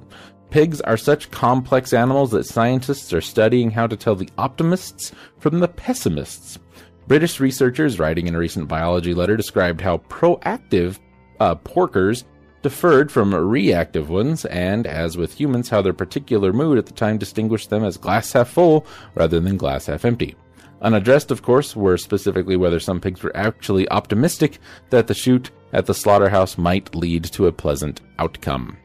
Pigs 0.54 0.80
are 0.82 0.96
such 0.96 1.32
complex 1.32 1.92
animals 1.92 2.30
that 2.30 2.46
scientists 2.46 3.12
are 3.12 3.20
studying 3.20 3.72
how 3.72 3.88
to 3.88 3.96
tell 3.96 4.14
the 4.14 4.28
optimists 4.38 5.10
from 5.40 5.58
the 5.58 5.66
pessimists. 5.66 6.60
British 7.08 7.40
researchers 7.40 7.98
writing 7.98 8.28
in 8.28 8.36
a 8.36 8.38
recent 8.38 8.68
biology 8.68 9.14
letter 9.14 9.36
described 9.36 9.80
how 9.80 9.98
proactive 10.08 11.00
uh, 11.40 11.56
porkers 11.56 12.22
deferred 12.62 13.10
from 13.10 13.34
reactive 13.34 14.10
ones, 14.10 14.44
and 14.44 14.86
as 14.86 15.16
with 15.16 15.34
humans, 15.34 15.68
how 15.68 15.82
their 15.82 15.92
particular 15.92 16.52
mood 16.52 16.78
at 16.78 16.86
the 16.86 16.92
time 16.92 17.18
distinguished 17.18 17.68
them 17.68 17.82
as 17.82 17.96
glass 17.96 18.32
half 18.32 18.48
full 18.48 18.86
rather 19.16 19.40
than 19.40 19.56
glass 19.56 19.86
half 19.86 20.04
empty. 20.04 20.36
Unaddressed, 20.82 21.32
of 21.32 21.42
course, 21.42 21.74
were 21.74 21.98
specifically 21.98 22.56
whether 22.56 22.78
some 22.78 23.00
pigs 23.00 23.24
were 23.24 23.36
actually 23.36 23.88
optimistic 23.88 24.60
that 24.90 25.08
the 25.08 25.14
chute 25.14 25.50
at 25.72 25.86
the 25.86 25.94
slaughterhouse 25.94 26.56
might 26.56 26.94
lead 26.94 27.24
to 27.24 27.48
a 27.48 27.52
pleasant 27.52 28.02
outcome. 28.20 28.76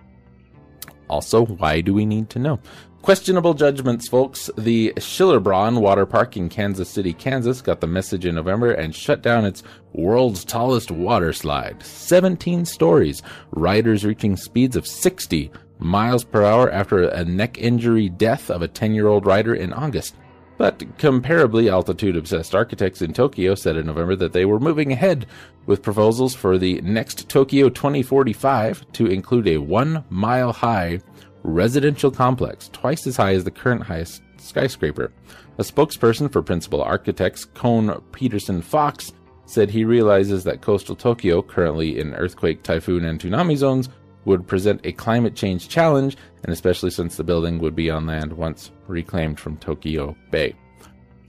Also, 1.10 1.46
why 1.46 1.82
do 1.82 1.94
we 1.94 2.06
need 2.06 2.30
to 2.32 2.40
know? 2.40 2.60
Questionable 3.02 3.54
judgments, 3.54 4.10
folks. 4.10 4.50
The 4.58 4.94
Schlitterbahn 4.98 5.80
Water 5.80 6.06
Park 6.06 6.36
in 6.36 6.50
Kansas 6.50 6.90
City, 6.90 7.14
Kansas 7.14 7.62
got 7.62 7.80
the 7.80 7.88
message 7.88 8.26
in 8.26 8.36
November 8.36 8.72
and 8.74 8.94
shut 8.94 9.22
down 9.22 9.46
its 9.46 9.64
world's 9.94 10.44
tallest 10.44 10.92
water 10.92 11.32
slide. 11.32 11.82
17 11.82 12.66
stories, 12.66 13.24
riders 13.52 14.06
reaching 14.06 14.36
speeds 14.36 14.76
of 14.76 14.86
60 14.86 15.50
miles 15.80 16.26
per 16.26 16.44
hour 16.44 16.70
after 16.72 17.08
a 17.08 17.24
neck 17.24 17.58
injury 17.58 18.10
death 18.10 18.52
of 18.52 18.62
a 18.62 18.68
10 18.68 18.94
year 18.94 19.08
old 19.08 19.26
rider 19.26 19.54
in 19.56 19.72
August. 19.72 20.16
But 20.60 20.80
comparably 20.98 21.72
altitude 21.72 22.18
obsessed 22.18 22.54
architects 22.54 23.02
in 23.02 23.14
Tokyo 23.14 23.56
said 23.56 23.78
in 23.78 23.86
November 23.86 24.18
that 24.18 24.34
they 24.34 24.44
were 24.44 24.60
moving 24.60 24.92
ahead 24.92 25.26
with 25.68 25.82
proposals 25.82 26.36
for 26.36 26.58
the 26.58 26.82
next 26.82 27.30
Tokyo 27.30 27.70
2045 27.70 28.92
to 28.92 29.06
include 29.06 29.48
a 29.48 29.58
one 29.58 30.04
mile 30.10 30.52
high 30.52 31.00
residential 31.44 32.12
complex, 32.12 32.70
twice 32.74 33.08
as 33.08 33.16
high 33.16 33.36
as 33.36 33.46
the 33.46 33.52
current 33.52 33.84
highest 33.84 34.22
skyscraper. 34.36 35.14
A 35.60 35.64
spokesperson 35.64 36.30
for 36.30 36.42
principal 36.42 36.82
architects 36.82 37.46
Kohn 37.46 38.04
Pedersen 38.12 38.62
Fox 38.62 39.14
said 39.46 39.70
he 39.70 39.86
realizes 39.86 40.44
that 40.44 40.60
coastal 40.60 40.96
Tokyo, 40.98 41.42
currently 41.42 42.02
in 42.02 42.14
earthquake, 42.16 42.64
typhoon, 42.64 43.06
and 43.06 43.18
tsunami 43.18 43.56
zones, 43.56 43.88
would 44.30 44.46
present 44.46 44.80
a 44.86 44.92
climate 44.92 45.36
change 45.36 45.68
challenge, 45.70 46.16
and 46.44 46.54
especially 46.54 46.92
since 46.92 47.18
the 47.18 47.24
building 47.24 47.58
would 47.58 47.76
be 47.76 47.90
on 47.90 48.06
land 48.06 48.32
once 48.32 48.70
reclaimed 48.88 49.40
from 49.40 49.58
Tokyo 49.58 50.16
Bay. 50.30 50.56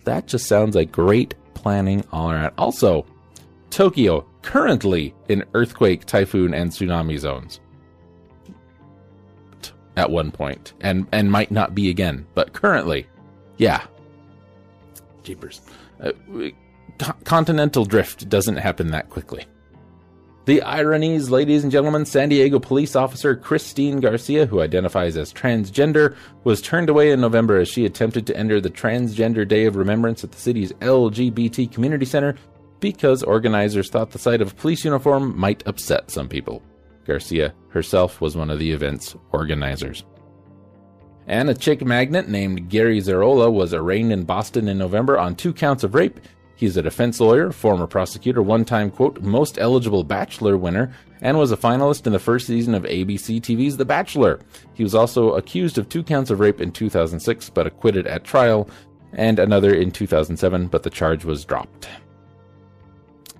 That 0.04 0.26
just 0.26 0.46
sounds 0.46 0.76
like 0.76 0.92
great 0.92 1.34
planning 1.54 2.04
all 2.12 2.30
around. 2.30 2.52
Also, 2.58 3.06
Tokyo 3.70 4.26
currently 4.42 5.14
in 5.28 5.44
earthquake, 5.54 6.04
typhoon, 6.04 6.52
and 6.52 6.70
tsunami 6.70 7.18
zones 7.18 7.58
at 9.96 10.10
one 10.10 10.30
point, 10.30 10.74
and 10.82 11.06
and 11.10 11.30
might 11.30 11.50
not 11.50 11.74
be 11.74 11.88
again, 11.88 12.26
but 12.34 12.52
currently, 12.52 13.06
yeah. 13.56 13.82
Jeepers, 15.22 15.62
uh, 16.00 16.12
continental 17.24 17.86
drift 17.86 18.28
doesn't 18.28 18.56
happen 18.56 18.90
that 18.90 19.08
quickly. 19.08 19.46
The 20.46 20.62
ironies, 20.62 21.28
ladies 21.28 21.62
and 21.62 21.70
gentlemen, 21.70 22.06
San 22.06 22.30
Diego 22.30 22.58
police 22.58 22.96
officer 22.96 23.36
Christine 23.36 24.00
Garcia, 24.00 24.46
who 24.46 24.62
identifies 24.62 25.18
as 25.18 25.34
transgender, 25.34 26.16
was 26.44 26.62
turned 26.62 26.88
away 26.88 27.10
in 27.10 27.20
November 27.20 27.58
as 27.58 27.68
she 27.68 27.84
attempted 27.84 28.26
to 28.26 28.36
enter 28.36 28.58
the 28.58 28.70
Transgender 28.70 29.46
Day 29.46 29.66
of 29.66 29.76
Remembrance 29.76 30.24
at 30.24 30.32
the 30.32 30.40
city's 30.40 30.72
LGBT 30.74 31.70
Community 31.70 32.06
Center 32.06 32.36
because 32.80 33.22
organizers 33.22 33.90
thought 33.90 34.12
the 34.12 34.18
sight 34.18 34.40
of 34.40 34.52
a 34.52 34.54
police 34.54 34.82
uniform 34.82 35.38
might 35.38 35.66
upset 35.66 36.10
some 36.10 36.28
people. 36.28 36.62
Garcia 37.06 37.52
herself 37.68 38.22
was 38.22 38.34
one 38.34 38.50
of 38.50 38.58
the 38.58 38.72
event's 38.72 39.14
organizers. 39.32 40.04
And 41.26 41.50
a 41.50 41.54
chick 41.54 41.84
magnet 41.84 42.28
named 42.28 42.70
Gary 42.70 43.00
Zerola 43.00 43.52
was 43.52 43.74
arraigned 43.74 44.10
in 44.10 44.24
Boston 44.24 44.68
in 44.68 44.78
November 44.78 45.18
on 45.18 45.36
two 45.36 45.52
counts 45.52 45.84
of 45.84 45.94
rape 45.94 46.18
He's 46.60 46.76
a 46.76 46.82
defense 46.82 47.20
lawyer, 47.20 47.52
former 47.52 47.86
prosecutor, 47.86 48.42
one 48.42 48.66
time, 48.66 48.90
quote, 48.90 49.22
most 49.22 49.58
eligible 49.58 50.04
bachelor 50.04 50.58
winner, 50.58 50.92
and 51.22 51.38
was 51.38 51.52
a 51.52 51.56
finalist 51.56 52.06
in 52.06 52.12
the 52.12 52.18
first 52.18 52.46
season 52.46 52.74
of 52.74 52.82
ABC 52.82 53.40
TV's 53.40 53.78
The 53.78 53.86
Bachelor. 53.86 54.40
He 54.74 54.82
was 54.82 54.94
also 54.94 55.36
accused 55.36 55.78
of 55.78 55.88
two 55.88 56.02
counts 56.02 56.28
of 56.28 56.38
rape 56.38 56.60
in 56.60 56.70
2006, 56.70 57.48
but 57.48 57.66
acquitted 57.66 58.06
at 58.06 58.24
trial, 58.24 58.68
and 59.14 59.38
another 59.38 59.72
in 59.72 59.90
2007, 59.90 60.66
but 60.66 60.82
the 60.82 60.90
charge 60.90 61.24
was 61.24 61.46
dropped. 61.46 61.88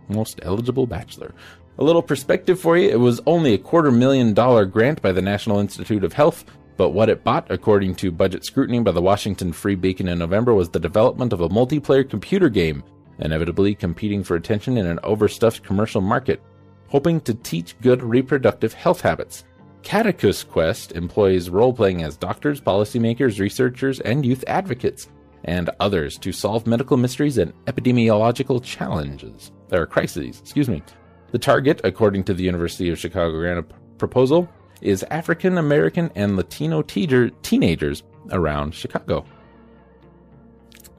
Most 0.08 0.40
eligible 0.40 0.86
bachelor. 0.86 1.34
A 1.78 1.84
little 1.84 2.02
perspective 2.02 2.58
for 2.58 2.78
you 2.78 2.88
it 2.88 3.00
was 3.00 3.20
only 3.26 3.52
a 3.52 3.58
quarter 3.58 3.90
million 3.90 4.32
dollar 4.32 4.64
grant 4.64 5.02
by 5.02 5.12
the 5.12 5.20
National 5.20 5.58
Institute 5.58 6.04
of 6.04 6.14
Health, 6.14 6.46
but 6.78 6.94
what 6.94 7.10
it 7.10 7.22
bought, 7.22 7.50
according 7.50 7.96
to 7.96 8.10
budget 8.10 8.46
scrutiny 8.46 8.80
by 8.80 8.92
the 8.92 9.02
Washington 9.02 9.52
Free 9.52 9.74
Beacon 9.74 10.08
in 10.08 10.18
November, 10.18 10.54
was 10.54 10.70
the 10.70 10.80
development 10.80 11.34
of 11.34 11.42
a 11.42 11.50
multiplayer 11.50 12.08
computer 12.08 12.48
game 12.48 12.82
inevitably 13.20 13.74
competing 13.74 14.22
for 14.24 14.36
attention 14.36 14.76
in 14.76 14.86
an 14.86 14.98
overstuffed 15.02 15.62
commercial 15.62 16.00
market, 16.00 16.42
hoping 16.88 17.20
to 17.20 17.34
teach 17.34 17.78
good 17.80 18.02
reproductive 18.02 18.72
health 18.72 19.00
habits. 19.00 19.44
Caduceus 19.82 20.44
Quest 20.44 20.92
employs 20.92 21.48
role 21.48 21.72
playing 21.72 22.02
as 22.02 22.16
doctors, 22.16 22.60
policymakers, 22.60 23.40
researchers, 23.40 24.00
and 24.00 24.26
youth 24.26 24.44
advocates, 24.46 25.08
and 25.44 25.70
others 25.80 26.18
to 26.18 26.32
solve 26.32 26.66
medical 26.66 26.96
mysteries 26.96 27.38
and 27.38 27.52
epidemiological 27.64 28.62
challenges, 28.62 29.52
or 29.72 29.86
crises, 29.86 30.40
excuse 30.40 30.68
me. 30.68 30.82
The 31.30 31.38
target, 31.38 31.80
according 31.84 32.24
to 32.24 32.34
the 32.34 32.42
University 32.42 32.90
of 32.90 32.98
Chicago 32.98 33.38
grant 33.38 33.70
proposal, 33.98 34.48
is 34.82 35.02
African 35.04 35.58
American 35.58 36.10
and 36.14 36.36
Latino 36.36 36.82
teacher, 36.82 37.30
teenagers 37.42 38.02
around 38.32 38.74
Chicago. 38.74 39.24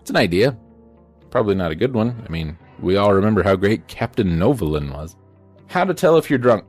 It's 0.02 0.10
an 0.10 0.18
idea. 0.18 0.58
Probably 1.32 1.56
not 1.56 1.72
a 1.72 1.76
good 1.76 1.94
one. 1.94 2.24
I 2.28 2.30
mean, 2.30 2.58
we 2.80 2.98
all 2.98 3.14
remember 3.14 3.42
how 3.42 3.56
great 3.56 3.88
Captain 3.88 4.38
Novolin 4.38 4.94
was. 4.94 5.16
How 5.68 5.86
to 5.86 5.94
tell 5.94 6.18
if 6.18 6.30
you're 6.30 6.38
drunk. 6.38 6.66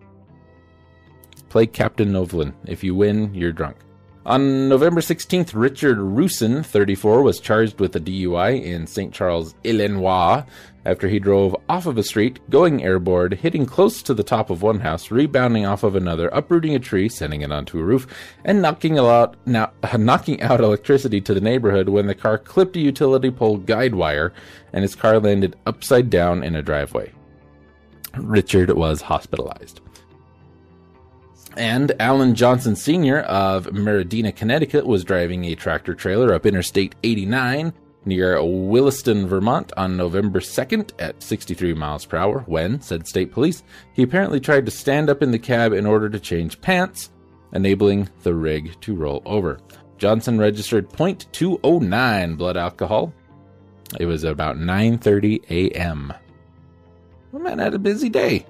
Play 1.49 1.67
Captain 1.67 2.11
Novolin. 2.13 2.55
If 2.65 2.83
you 2.83 2.95
win, 2.95 3.35
you're 3.35 3.53
drunk. 3.53 3.77
On 4.25 4.69
November 4.69 5.01
16th, 5.01 5.51
Richard 5.53 5.99
Rusin, 5.99 6.65
34, 6.65 7.23
was 7.23 7.41
charged 7.41 7.81
with 7.81 7.97
a 7.97 8.01
DUI 8.01 8.63
in 8.63 8.87
St. 8.87 9.13
Charles, 9.13 9.57
Illinois, 9.65 10.45
after 10.85 11.09
he 11.09 11.19
drove 11.19 11.57
off 11.69 11.87
of 11.87 11.97
a 11.97 12.03
street, 12.03 12.39
going 12.51 12.83
airborne, 12.83 13.33
hitting 13.33 13.67
close 13.67 14.03
to 14.03 14.15
the 14.15 14.23
top 14.23 14.51
of 14.51 14.63
one 14.63 14.81
house, 14.81 15.11
rebounding 15.11 15.65
off 15.65 15.83
of 15.83 15.95
another, 15.95 16.29
uprooting 16.29 16.75
a 16.75 16.79
tree, 16.79 17.09
sending 17.09 17.43
it 17.43 17.53
onto 17.53 17.79
a 17.79 17.85
roof, 17.85 18.07
and 18.45 18.61
knocking 18.61 18.99
out, 18.99 19.37
now, 19.47 19.71
knocking 19.97 20.43
out 20.43 20.61
electricity 20.61 21.21
to 21.21 21.35
the 21.35 21.41
neighborhood 21.41 21.89
when 21.89 22.07
the 22.07 22.15
car 22.15 22.39
clipped 22.39 22.77
a 22.77 22.81
utility 22.81 23.31
pole 23.31 23.59
guide 23.59 23.95
wire 23.95 24.33
and 24.73 24.83
his 24.83 24.95
car 24.95 25.21
landed 25.21 25.57
upside 25.67 26.11
down 26.11 26.43
in 26.43 26.57
a 26.57 26.63
driveway. 26.63 27.13
Richard 28.17 28.71
was 28.71 29.01
hospitalized. 29.01 29.81
And 31.57 31.93
Alan 32.01 32.35
Johnson 32.35 32.75
Sr. 32.75 33.21
of 33.21 33.67
Meridina, 33.67 34.35
Connecticut 34.35 34.87
was 34.87 35.05
driving 35.05 35.45
a 35.45 35.55
tractor 35.55 35.95
trailer 35.95 36.33
up 36.33 36.47
Interstate 36.47 36.95
89 37.03 37.75
near 38.05 38.43
Williston, 38.43 39.27
Vermont 39.27 39.73
on 39.77 39.97
November 39.97 40.41
2nd 40.41 40.93
at 40.99 41.23
63 41.23 41.75
miles 41.75 42.05
per 42.05 42.17
hour 42.17 42.41
when, 42.47 42.81
said 42.81 43.07
state 43.07 43.33
police, 43.33 43.63
he 43.93 44.03
apparently 44.03 44.41
tried 44.41 44.67
to 44.67 44.73
stand 44.73 45.09
up 45.09 45.23
in 45.23 45.31
the 45.31 45.39
cab 45.39 45.73
in 45.73 45.87
order 45.87 46.09
to 46.09 46.19
change 46.19 46.61
pants, 46.61 47.11
enabling 47.53 48.09
the 48.23 48.35
rig 48.35 48.81
to 48.81 48.95
roll 48.95 49.23
over. 49.25 49.61
Johnson 49.99 50.39
registered 50.39 50.91
.209 50.91 52.37
blood 52.37 52.57
alcohol. 52.57 53.13
It 54.01 54.07
was 54.07 54.25
about 54.25 54.57
9:30 54.57 55.45
a.m. 55.51 56.13
The 57.33 57.39
man 57.39 57.59
had 57.59 57.75
a 57.75 57.79
busy 57.79 58.09
day. 58.09 58.47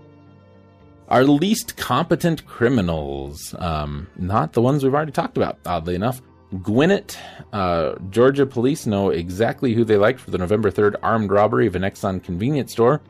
Our 1.08 1.24
least 1.24 1.76
competent 1.76 2.46
criminals, 2.46 3.54
um, 3.58 4.06
not 4.16 4.54
the 4.54 4.62
ones 4.62 4.82
we've 4.82 4.94
already 4.94 5.12
talked 5.12 5.36
about, 5.36 5.58
oddly 5.66 5.94
enough. 5.94 6.22
Gwinnett, 6.60 7.18
uh, 7.52 7.94
Georgia 8.10 8.44
police 8.44 8.86
know 8.86 9.10
exactly 9.10 9.72
who 9.72 9.84
they 9.84 9.96
liked 9.96 10.20
for 10.20 10.30
the 10.30 10.38
November 10.38 10.70
3rd 10.70 10.96
armed 11.02 11.30
robbery 11.30 11.66
of 11.66 11.76
an 11.76 11.82
Exxon 11.82 12.22
convenience 12.22 12.72
store. 12.72 13.00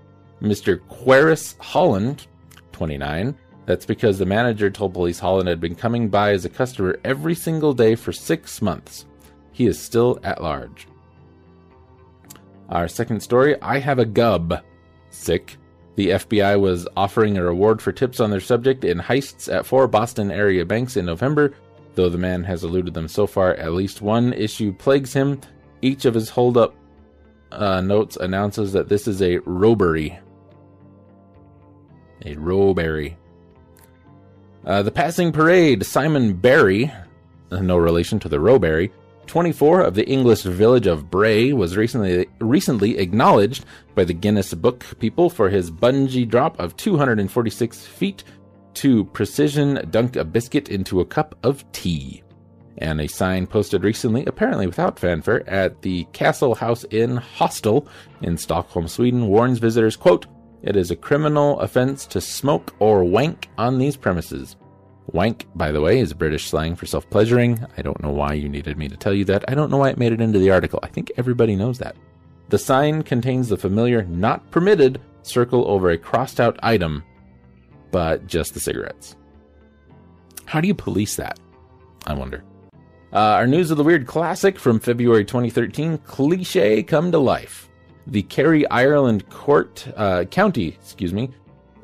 Mr. 0.41 0.79
Quaris 0.89 1.59
Holland, 1.59 2.27
29. 2.73 3.37
That's 3.67 3.87
because 3.87 4.19
the 4.19 4.27
manager 4.27 4.71
told 4.71 4.95
police 4.95 5.19
Holland 5.19 5.49
had 5.49 5.61
been 5.61 5.75
coming 5.75 6.09
by 6.09 6.33
as 6.33 6.45
a 6.45 6.49
customer 6.49 6.99
every 7.05 7.35
single 7.35 7.75
day 7.75 7.95
for 7.95 8.13
six 8.13 8.61
months. 8.61 9.07
He 9.53 9.67
is 9.67 9.79
still 9.79 10.19
at 10.23 10.43
large. 10.43 10.87
Our 12.69 12.89
second 12.89 13.21
story 13.21 13.61
I 13.61 13.79
have 13.79 13.99
a 13.99 14.05
gub. 14.05 14.63
Sick. 15.11 15.57
The 15.95 16.11
FBI 16.11 16.59
was 16.59 16.89
offering 16.97 17.37
a 17.37 17.45
reward 17.45 17.83
for 17.83 17.93
tips 17.93 18.19
on 18.19 18.31
their 18.31 18.41
subject 18.41 18.83
in 18.83 18.99
heists 18.99 19.53
at 19.53 19.67
four 19.67 19.87
Boston 19.87 20.31
area 20.31 20.65
banks 20.65 20.97
in 20.97 21.05
November. 21.05 21.55
Though 21.95 22.09
the 22.09 22.19
man 22.19 22.45
has 22.45 22.65
eluded 22.65 22.95
them 22.95 23.09
so 23.09 23.27
far, 23.27 23.55
at 23.55 23.73
least 23.73 24.01
one 24.01 24.33
issue 24.33 24.73
plagues 24.73 25.13
him. 25.13 25.41
Each 25.83 26.05
of 26.05 26.15
his 26.15 26.31
holdup 26.31 26.75
uh, 27.51 27.81
notes 27.81 28.17
announces 28.17 28.73
that 28.73 28.89
this 28.89 29.07
is 29.07 29.21
a 29.21 29.39
robbery. 29.39 30.19
A 32.25 32.35
robbery. 32.37 33.17
Uh, 34.65 34.83
the 34.83 34.93
passing 34.93 35.33
parade, 35.33 35.85
Simon 35.85 36.35
Barry, 36.35 36.93
no 37.51 37.77
relation 37.77 38.19
to 38.21 38.29
the 38.29 38.39
Rowberry, 38.39 38.91
24 39.27 39.83
of 39.83 39.95
the 39.95 40.09
English 40.09 40.43
village 40.43 40.87
of 40.87 41.11
Bray 41.11 41.53
was 41.53 41.77
recently 41.77 42.27
recently 42.39 42.99
acknowledged 42.99 43.65
by 43.95 44.05
the 44.05 44.13
Guinness 44.13 44.53
Book 44.55 44.85
people 44.99 45.31
for 45.31 45.49
his 45.49 45.71
bungee 45.71 46.29
drop 46.29 46.59
of 46.59 46.77
246 46.77 47.87
feet 47.87 48.25
to 48.75 49.05
precision 49.07 49.87
dunk 49.91 50.17
a 50.17 50.25
biscuit 50.25 50.69
into 50.69 51.01
a 51.01 51.05
cup 51.05 51.35
of 51.43 51.71
tea. 51.73 52.23
And 52.79 53.01
a 53.01 53.07
sign 53.07 53.47
posted 53.47 53.85
recently, 53.85 54.25
apparently 54.27 54.67
without 54.67 54.99
fanfare, 54.99 55.49
at 55.49 55.83
the 55.83 56.05
Castle 56.13 56.55
House 56.55 56.85
Inn 56.91 57.17
Hostel 57.17 57.87
in 58.23 58.37
Stockholm, 58.37 58.89
Sweden, 58.89 59.29
warns 59.29 59.59
visitors, 59.59 59.97
quote, 59.97 60.27
It 60.63 60.77
is 60.77 60.91
a 60.91 60.97
criminal 60.97 61.61
offense 61.61 62.07
to 62.07 62.21
smoke 62.21 62.75
or 62.79 63.05
wank 63.05 63.49
on 63.59 63.79
these 63.79 63.97
premises. 63.97 64.57
Wank, 65.07 65.47
by 65.55 65.73
the 65.73 65.81
way, 65.81 65.99
is 65.99 66.15
British 66.15 66.49
slang 66.49 66.75
for 66.75 66.87
self 66.87 67.09
pleasuring. 67.11 67.65
I 67.77 67.83
don't 67.83 68.03
know 68.03 68.11
why 68.11 68.33
you 68.35 68.49
needed 68.49 68.79
me 68.79 68.89
to 68.89 68.97
tell 68.97 69.13
you 69.13 69.25
that. 69.27 69.45
I 69.49 69.55
don't 69.55 69.71
know 69.71 69.79
why 69.79 69.91
it 69.91 69.99
made 69.99 70.13
it 70.13 70.21
into 70.21 70.39
the 70.39 70.51
article. 70.51 70.81
I 70.83 70.89
think 70.89 71.13
everybody 71.17 71.57
knows 71.57 71.79
that. 71.79 71.97
The 72.49 72.59
sign 72.59 73.03
contains 73.03 73.49
the 73.49 73.57
familiar 73.57 74.05
not 74.05 74.51
permitted 74.51 75.01
circle 75.23 75.67
over 75.69 75.91
a 75.91 75.99
crossed 75.99 76.41
out 76.41 76.59
item, 76.63 77.05
but 77.93 78.27
just 78.27 78.55
the 78.55 78.61
cigarettes. 78.61 79.15
How 80.47 80.61
do 80.61 80.67
you 80.67 80.75
police 80.75 81.15
that? 81.17 81.39
I 82.07 82.15
wonder. 82.15 82.43
Uh, 83.13 83.19
our 83.19 83.47
News 83.47 83.71
of 83.71 83.77
the 83.77 83.85
Weird 83.85 84.07
classic 84.07 84.59
from 84.59 84.81
February 84.81 85.25
2013 85.25 85.99
cliche 85.99 86.83
come 86.83 87.13
to 87.13 87.19
life. 87.19 87.69
The 88.07 88.23
Kerry 88.23 88.69
Ireland 88.69 89.29
Court, 89.31 89.87
uh, 89.97 90.25
County, 90.25 90.69
excuse 90.69 91.13
me, 91.13 91.31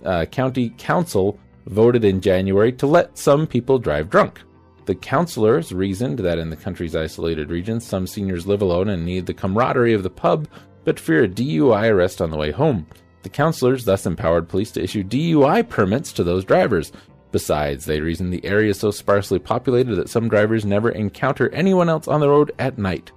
uh, 0.04 0.24
County 0.24 0.70
Council 0.78 1.38
voted 1.66 2.04
in 2.04 2.20
January 2.20 2.72
to 2.72 2.86
let 2.86 3.16
some 3.16 3.46
people 3.46 3.78
drive 3.78 4.10
drunk. 4.10 4.40
The 4.86 4.94
councillors 4.94 5.70
reasoned 5.70 6.18
that 6.20 6.38
in 6.38 6.48
the 6.48 6.56
country's 6.56 6.96
isolated 6.96 7.50
regions, 7.50 7.84
some 7.84 8.06
seniors 8.06 8.46
live 8.46 8.62
alone 8.62 8.88
and 8.88 9.04
need 9.04 9.26
the 9.26 9.34
camaraderie 9.34 9.92
of 9.92 10.02
the 10.02 10.08
pub, 10.08 10.48
but 10.84 10.98
fear 10.98 11.24
a 11.24 11.28
DUI 11.28 11.90
arrest 11.90 12.22
on 12.22 12.30
the 12.30 12.38
way 12.38 12.50
home. 12.50 12.86
The 13.22 13.28
councillors 13.28 13.84
thus 13.84 14.06
empowered 14.06 14.48
police 14.48 14.70
to 14.72 14.82
issue 14.82 15.02
DUI 15.02 15.68
permits 15.68 16.12
to 16.12 16.24
those 16.24 16.44
drivers. 16.44 16.92
Besides, 17.30 17.84
they 17.84 18.00
reasoned 18.00 18.32
the 18.32 18.44
area 18.44 18.70
is 18.70 18.78
so 18.78 18.90
sparsely 18.90 19.38
populated 19.38 19.96
that 19.96 20.08
some 20.08 20.28
drivers 20.28 20.64
never 20.64 20.90
encounter 20.90 21.50
anyone 21.50 21.88
else 21.88 22.08
on 22.08 22.20
the 22.20 22.28
road 22.28 22.52
at 22.58 22.78
night. 22.78 23.12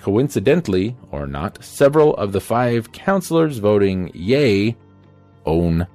Coincidentally, 0.00 0.96
or 1.12 1.26
not, 1.26 1.62
several 1.62 2.14
of 2.16 2.32
the 2.32 2.40
five 2.40 2.92
councillors 2.92 3.58
voting 3.58 4.10
yay 4.12 4.76
own 5.46 5.86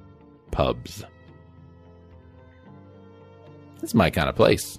pubs. 0.50 1.04
This 3.80 3.90
is 3.90 3.94
my 3.94 4.10
kind 4.10 4.28
of 4.28 4.36
place. 4.36 4.78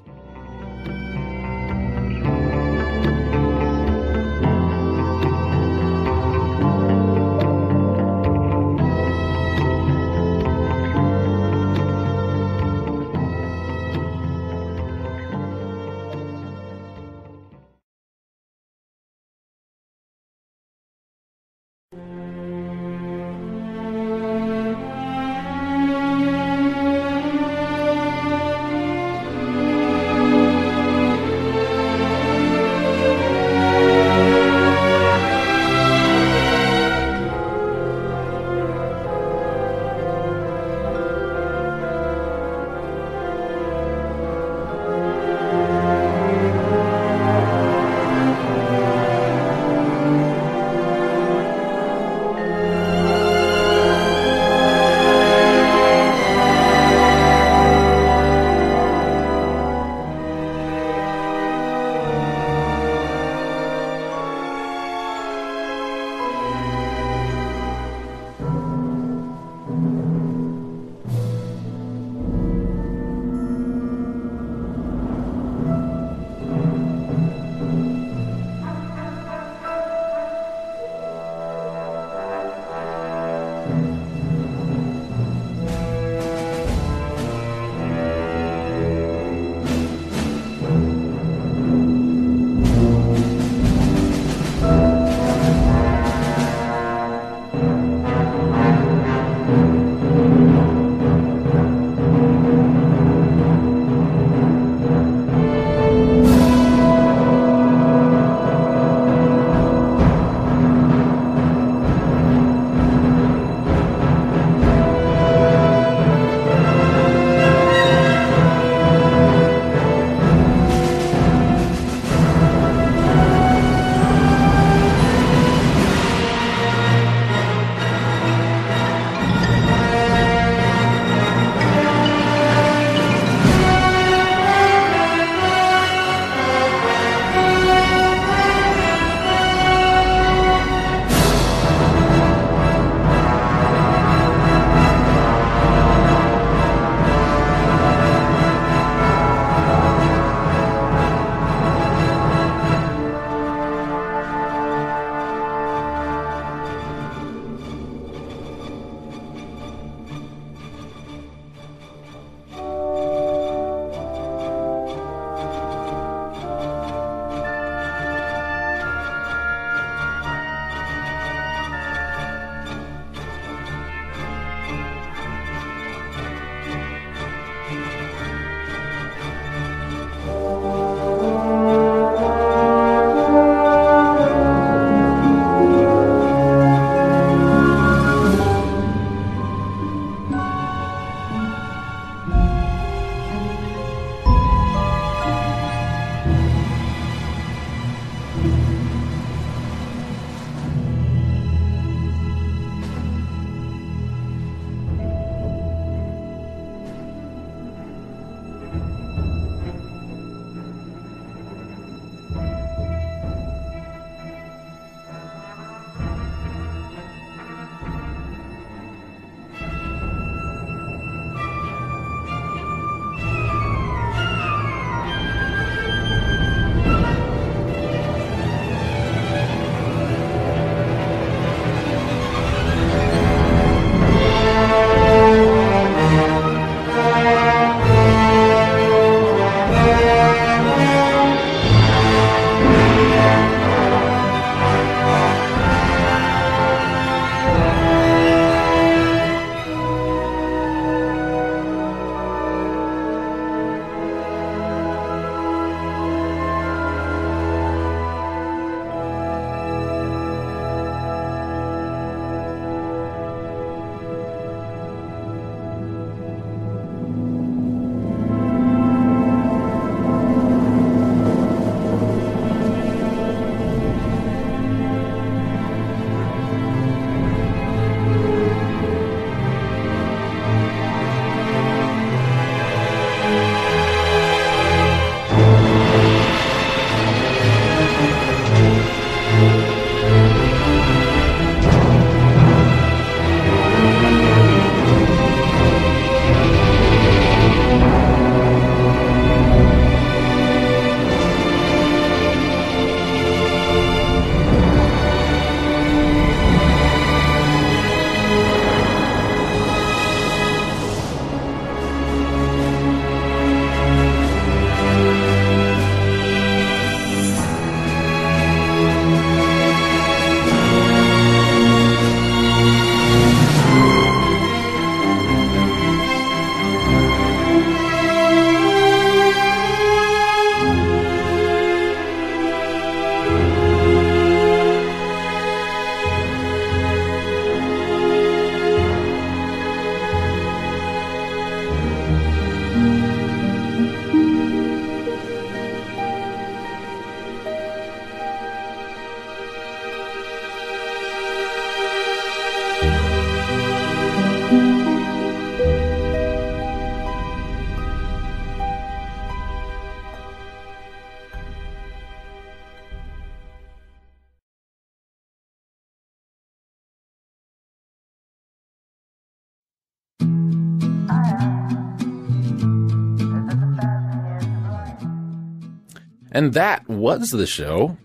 And 376.42 376.56
that 376.56 376.90
was 376.90 377.30
the 377.30 377.46
show. 377.46 377.96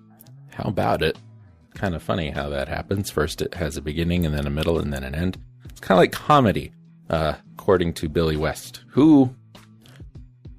How 0.51 0.65
about 0.65 1.03
it? 1.03 1.17
Kind 1.75 1.95
of 1.95 2.03
funny 2.03 2.29
how 2.29 2.51
that 2.51 2.69
happens. 2.69 3.09
First, 3.11 3.41
it 3.41 3.55
has 3.55 3.79
a 3.79 3.81
beginning, 3.81 4.27
and 4.27 4.35
then 4.35 4.47
a 4.47 4.51
middle, 4.51 4.79
and 4.79 4.93
then 4.93 5.05
an 5.05 5.15
end. 5.15 5.39
It's 5.65 5.81
kind 5.81 5.97
of 5.97 6.03
like 6.03 6.13
comedy, 6.13 6.71
uh, 7.09 7.37
according 7.55 7.95
to 7.95 8.11
Billy 8.11 8.37
West, 8.37 8.85
who 8.91 9.35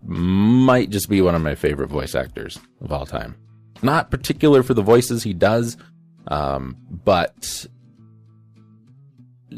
might 0.01 0.89
just 0.89 1.07
be 1.07 1.21
one 1.21 1.35
of 1.35 1.43
my 1.43 1.53
favorite 1.53 1.89
voice 1.91 2.15
actors 2.15 2.57
of 2.81 2.91
all 2.91 3.05
time. 3.05 3.35
Not 3.83 4.09
particular 4.09 4.63
for 4.63 4.73
the 4.73 4.81
voices 4.81 5.21
he 5.21 5.35
does, 5.35 5.77
um, 6.29 6.77
but 6.89 7.67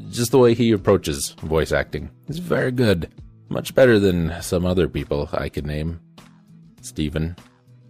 just 0.10 0.32
the 0.32 0.40
way 0.40 0.56
he 0.56 0.74
approaches 0.74 1.30
voice 1.42 1.72
acting 1.72 2.10
is 2.28 2.40
very 2.40 2.74
good. 2.74 3.10
Much 3.48 3.74
better 3.74 3.98
than 3.98 4.42
some 4.42 4.66
other 4.66 4.90
people 4.90 5.30
I 5.32 5.48
could 5.48 5.66
name. 5.66 6.02
Steven. 6.82 7.38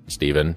Steven. 0.09 0.55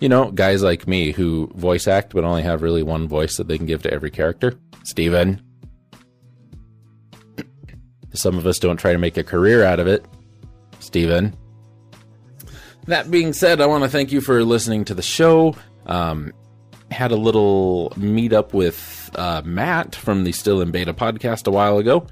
You 0.00 0.08
know, 0.08 0.30
guys 0.30 0.62
like 0.62 0.86
me 0.86 1.12
who 1.12 1.50
voice 1.54 1.86
act 1.86 2.14
but 2.14 2.24
only 2.24 2.42
have 2.42 2.62
really 2.62 2.82
one 2.82 3.08
voice 3.08 3.36
that 3.36 3.48
they 3.48 3.56
can 3.56 3.66
give 3.66 3.82
to 3.82 3.92
every 3.92 4.10
character. 4.10 4.58
Steven. 4.82 5.40
Some 8.12 8.38
of 8.38 8.46
us 8.46 8.58
don't 8.58 8.76
try 8.76 8.92
to 8.92 8.98
make 8.98 9.16
a 9.16 9.24
career 9.24 9.64
out 9.64 9.80
of 9.80 9.86
it. 9.86 10.04
Steven. 10.78 11.34
That 12.86 13.10
being 13.10 13.32
said, 13.32 13.60
I 13.60 13.66
want 13.66 13.82
to 13.84 13.90
thank 13.90 14.12
you 14.12 14.20
for 14.20 14.44
listening 14.44 14.84
to 14.86 14.94
the 14.94 15.02
show. 15.02 15.56
Um, 15.86 16.32
had 16.90 17.10
a 17.10 17.16
little 17.16 17.92
meetup 17.96 18.52
with 18.52 19.10
uh, 19.14 19.42
Matt 19.44 19.94
from 19.94 20.24
the 20.24 20.32
Still 20.32 20.60
in 20.60 20.70
Beta 20.70 20.92
podcast 20.92 21.46
a 21.46 21.50
while 21.50 21.78
ago. 21.78 22.06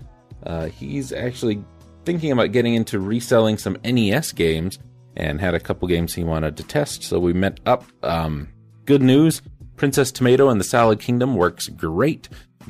Uh, 0.44 0.66
he's 0.66 1.12
actually 1.12 1.62
thinking 2.04 2.32
about 2.32 2.52
getting 2.52 2.74
into 2.74 2.98
reselling 2.98 3.58
some 3.58 3.76
NES 3.84 4.32
games 4.32 4.78
and 5.16 5.40
had 5.40 5.54
a 5.54 5.60
couple 5.60 5.86
games 5.88 6.14
he 6.14 6.24
wanted 6.24 6.56
to 6.56 6.62
test. 6.62 7.02
So 7.02 7.18
we 7.18 7.32
met 7.32 7.60
up. 7.66 7.84
Um, 8.02 8.48
good 8.84 9.02
news 9.02 9.42
Princess 9.76 10.12
Tomato 10.12 10.48
and 10.48 10.60
the 10.60 10.64
Salad 10.64 11.00
Kingdom 11.00 11.34
works 11.34 11.68
great. 11.68 12.28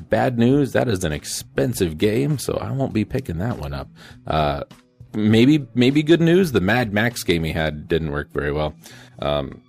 Bad 0.08 0.38
news 0.38 0.72
that 0.72 0.88
is 0.88 1.04
an 1.04 1.12
expensive 1.12 1.98
game, 1.98 2.38
so 2.38 2.54
I 2.54 2.70
won't 2.72 2.94
be 2.94 3.04
picking 3.04 3.38
that 3.38 3.58
one 3.58 3.74
up. 3.74 3.88
Uh, 4.26 4.62
maybe 5.12 5.66
maybe 5.74 6.02
good 6.02 6.22
news 6.22 6.52
the 6.52 6.60
Mad 6.62 6.92
Max 6.92 7.22
game 7.22 7.44
he 7.44 7.52
had 7.52 7.88
didn't 7.88 8.12
work 8.12 8.32
very 8.32 8.52
well. 8.52 8.74
Um, 9.18 9.62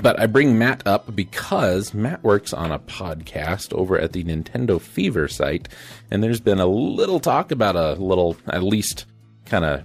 but 0.00 0.18
I 0.18 0.26
bring 0.26 0.58
Matt 0.58 0.86
up 0.86 1.14
because 1.14 1.92
Matt 1.92 2.22
works 2.22 2.52
on 2.52 2.72
a 2.72 2.78
podcast 2.78 3.72
over 3.72 3.98
at 3.98 4.12
the 4.12 4.24
Nintendo 4.24 4.80
Fever 4.80 5.28
site, 5.28 5.68
and 6.10 6.22
there's 6.22 6.40
been 6.40 6.60
a 6.60 6.66
little 6.66 7.20
talk 7.20 7.50
about 7.50 7.76
a 7.76 7.92
little, 7.94 8.36
at 8.48 8.62
least, 8.62 9.04
kind 9.44 9.64
of 9.64 9.82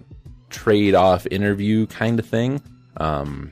trade 0.50 0.96
off 0.96 1.28
interview 1.30 1.88
kind 1.88 2.20
of 2.20 2.26
thing. 2.26 2.62
Um, 2.98 3.52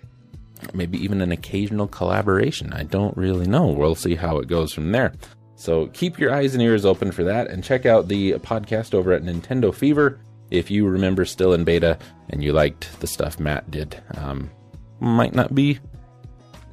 maybe 0.74 0.97
even 1.03 1.22
an 1.22 1.32
occasional 1.32 1.88
collaboration. 1.88 2.74
I 2.74 2.84
don't 2.84 3.16
really 3.18 3.47
know. 3.47 3.68
We'll 3.68 3.95
see 3.95 4.16
how 4.16 4.38
it 4.39 4.47
goes 4.47 4.74
from 4.74 4.91
there. 4.91 5.14
So 5.56 5.88
keep 5.88 6.20
your 6.20 6.34
eyes 6.34 6.53
and 6.53 6.62
ears 6.64 6.86
open 6.86 7.12
for 7.12 7.24
that, 7.26 7.47
and 7.47 7.64
check 7.64 7.86
out 7.86 8.08
the 8.08 8.34
podcast 8.34 8.93
over 8.93 9.12
at 9.12 9.24
Nintendo 9.24 9.74
Fever 9.74 10.20
if 10.51 10.70
you 10.70 10.88
remember 10.88 11.26
still 11.26 11.53
in 11.53 11.64
beta 11.64 11.97
and 12.30 12.43
you 12.43 12.53
liked 12.53 12.99
the 12.99 13.08
stuff 13.08 13.39
Matt 13.39 13.70
did. 13.72 14.01
Um, 14.16 14.49
might 14.99 15.34
not 15.34 15.53
be 15.53 15.80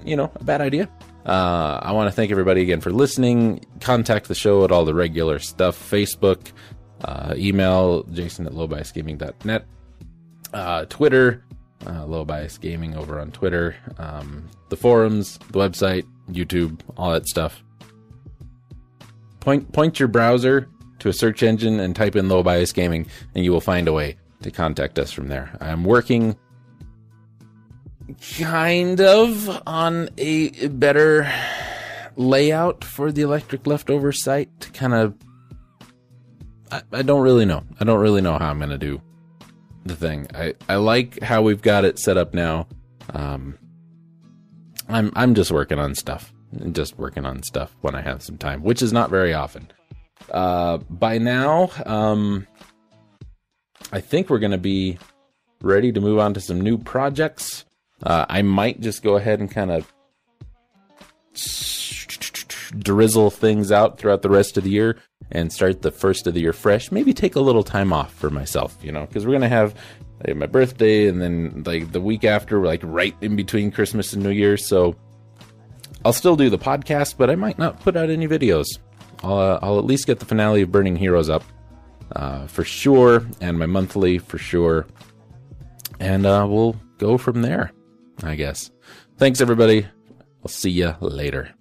you 0.04 0.16
know, 0.16 0.30
a 0.34 0.44
bad 0.44 0.60
idea. 0.60 0.88
Uh, 1.24 1.78
I 1.82 1.92
want 1.92 2.08
to 2.08 2.12
thank 2.12 2.30
everybody 2.30 2.62
again 2.62 2.80
for 2.80 2.90
listening. 2.90 3.64
Contact 3.80 4.28
the 4.28 4.34
show 4.34 4.64
at 4.64 4.72
all 4.72 4.84
the 4.84 4.94
regular 4.94 5.38
stuff 5.38 5.78
Facebook, 5.78 6.52
uh, 7.04 7.34
email 7.36 8.02
jason 8.04 8.46
at 8.46 8.52
lowbiasgaming.net, 8.52 9.64
uh, 10.52 10.84
Twitter, 10.86 11.44
uh, 11.86 12.04
low 12.06 12.24
bias 12.24 12.58
gaming 12.58 12.96
over 12.96 13.20
on 13.20 13.30
Twitter, 13.30 13.76
um, 13.98 14.48
the 14.68 14.76
forums, 14.76 15.38
the 15.50 15.58
website, 15.58 16.06
YouTube, 16.30 16.80
all 16.96 17.12
that 17.12 17.26
stuff. 17.26 17.62
Point 19.40 19.72
point 19.72 19.98
your 19.98 20.08
browser 20.08 20.68
to 21.00 21.08
a 21.08 21.12
search 21.12 21.42
engine 21.42 21.80
and 21.80 21.96
type 21.96 22.14
in 22.14 22.28
low 22.28 22.42
bias 22.42 22.72
gaming, 22.72 23.06
and 23.34 23.44
you 23.44 23.52
will 23.52 23.60
find 23.60 23.88
a 23.88 23.92
way 23.92 24.16
to 24.42 24.50
contact 24.50 24.98
us 24.98 25.12
from 25.12 25.28
there. 25.28 25.56
I'm 25.60 25.84
working 25.84 26.36
kind 28.40 29.00
of 29.00 29.62
on 29.66 30.08
a 30.18 30.68
better 30.68 31.30
layout 32.16 32.84
for 32.84 33.10
the 33.12 33.22
electric 33.22 33.66
leftover 33.66 34.12
site 34.12 34.48
to 34.60 34.70
kind 34.70 34.94
of 34.94 35.14
I, 36.70 36.82
I 36.92 37.02
don't 37.02 37.22
really 37.22 37.44
know. 37.44 37.64
I 37.80 37.84
don't 37.84 38.00
really 38.00 38.22
know 38.22 38.38
how 38.38 38.48
I'm 38.48 38.58
gonna 38.58 38.78
do 38.78 39.00
the 39.84 39.96
thing. 39.96 40.26
I, 40.34 40.54
I 40.68 40.76
like 40.76 41.20
how 41.22 41.42
we've 41.42 41.62
got 41.62 41.84
it 41.84 41.98
set 41.98 42.16
up 42.16 42.34
now. 42.34 42.66
Um 43.12 43.58
I'm 44.88 45.10
I'm 45.14 45.34
just 45.34 45.50
working 45.50 45.78
on 45.78 45.94
stuff. 45.94 46.32
Just 46.72 46.98
working 46.98 47.24
on 47.24 47.42
stuff 47.42 47.74
when 47.80 47.94
I 47.94 48.02
have 48.02 48.22
some 48.22 48.36
time, 48.36 48.62
which 48.62 48.82
is 48.82 48.92
not 48.92 49.10
very 49.10 49.32
often. 49.32 49.70
Uh 50.30 50.78
by 50.88 51.18
now, 51.18 51.70
um 51.86 52.46
I 53.92 54.00
think 54.00 54.30
we're 54.30 54.38
gonna 54.38 54.58
be 54.58 54.98
ready 55.62 55.92
to 55.92 56.00
move 56.00 56.18
on 56.18 56.34
to 56.34 56.40
some 56.40 56.60
new 56.60 56.76
projects. 56.78 57.64
Uh, 58.02 58.26
I 58.28 58.42
might 58.42 58.80
just 58.80 59.02
go 59.02 59.16
ahead 59.16 59.40
and 59.40 59.50
kind 59.50 59.70
of 59.70 59.92
drizzle 62.78 63.30
things 63.30 63.70
out 63.70 63.98
throughout 63.98 64.22
the 64.22 64.30
rest 64.30 64.56
of 64.56 64.64
the 64.64 64.70
year 64.70 64.98
and 65.30 65.52
start 65.52 65.82
the 65.82 65.90
first 65.90 66.26
of 66.26 66.34
the 66.34 66.40
year 66.40 66.52
fresh. 66.52 66.90
Maybe 66.90 67.12
take 67.12 67.36
a 67.36 67.40
little 67.40 67.62
time 67.62 67.92
off 67.92 68.12
for 68.14 68.30
myself, 68.30 68.76
you 68.82 68.92
know, 68.92 69.06
because 69.06 69.26
we're 69.26 69.32
gonna 69.32 69.48
have 69.48 69.74
like, 70.26 70.36
my 70.36 70.46
birthday 70.46 71.06
and 71.06 71.20
then 71.20 71.62
like 71.64 71.92
the 71.92 72.00
week 72.00 72.24
after, 72.24 72.64
like 72.64 72.80
right 72.84 73.14
in 73.20 73.36
between 73.36 73.70
Christmas 73.70 74.12
and 74.12 74.22
New 74.22 74.30
Year. 74.30 74.56
So 74.56 74.96
I'll 76.04 76.12
still 76.12 76.36
do 76.36 76.50
the 76.50 76.58
podcast, 76.58 77.16
but 77.16 77.30
I 77.30 77.36
might 77.36 77.58
not 77.58 77.80
put 77.80 77.96
out 77.96 78.10
any 78.10 78.26
videos. 78.26 78.66
I'll, 79.22 79.38
uh, 79.38 79.58
I'll 79.62 79.78
at 79.78 79.84
least 79.84 80.06
get 80.06 80.18
the 80.18 80.26
finale 80.26 80.62
of 80.62 80.72
Burning 80.72 80.96
Heroes 80.96 81.30
up 81.30 81.44
uh, 82.16 82.46
for 82.46 82.64
sure, 82.64 83.24
and 83.40 83.58
my 83.58 83.66
monthly 83.66 84.18
for 84.18 84.36
sure, 84.36 84.86
and 86.00 86.26
uh, 86.26 86.46
we'll 86.48 86.76
go 86.98 87.16
from 87.16 87.42
there. 87.42 87.72
I 88.22 88.34
guess. 88.34 88.70
Thanks, 89.16 89.40
everybody. 89.40 89.86
I'll 90.42 90.48
see 90.48 90.70
you 90.70 90.94
later. 91.00 91.54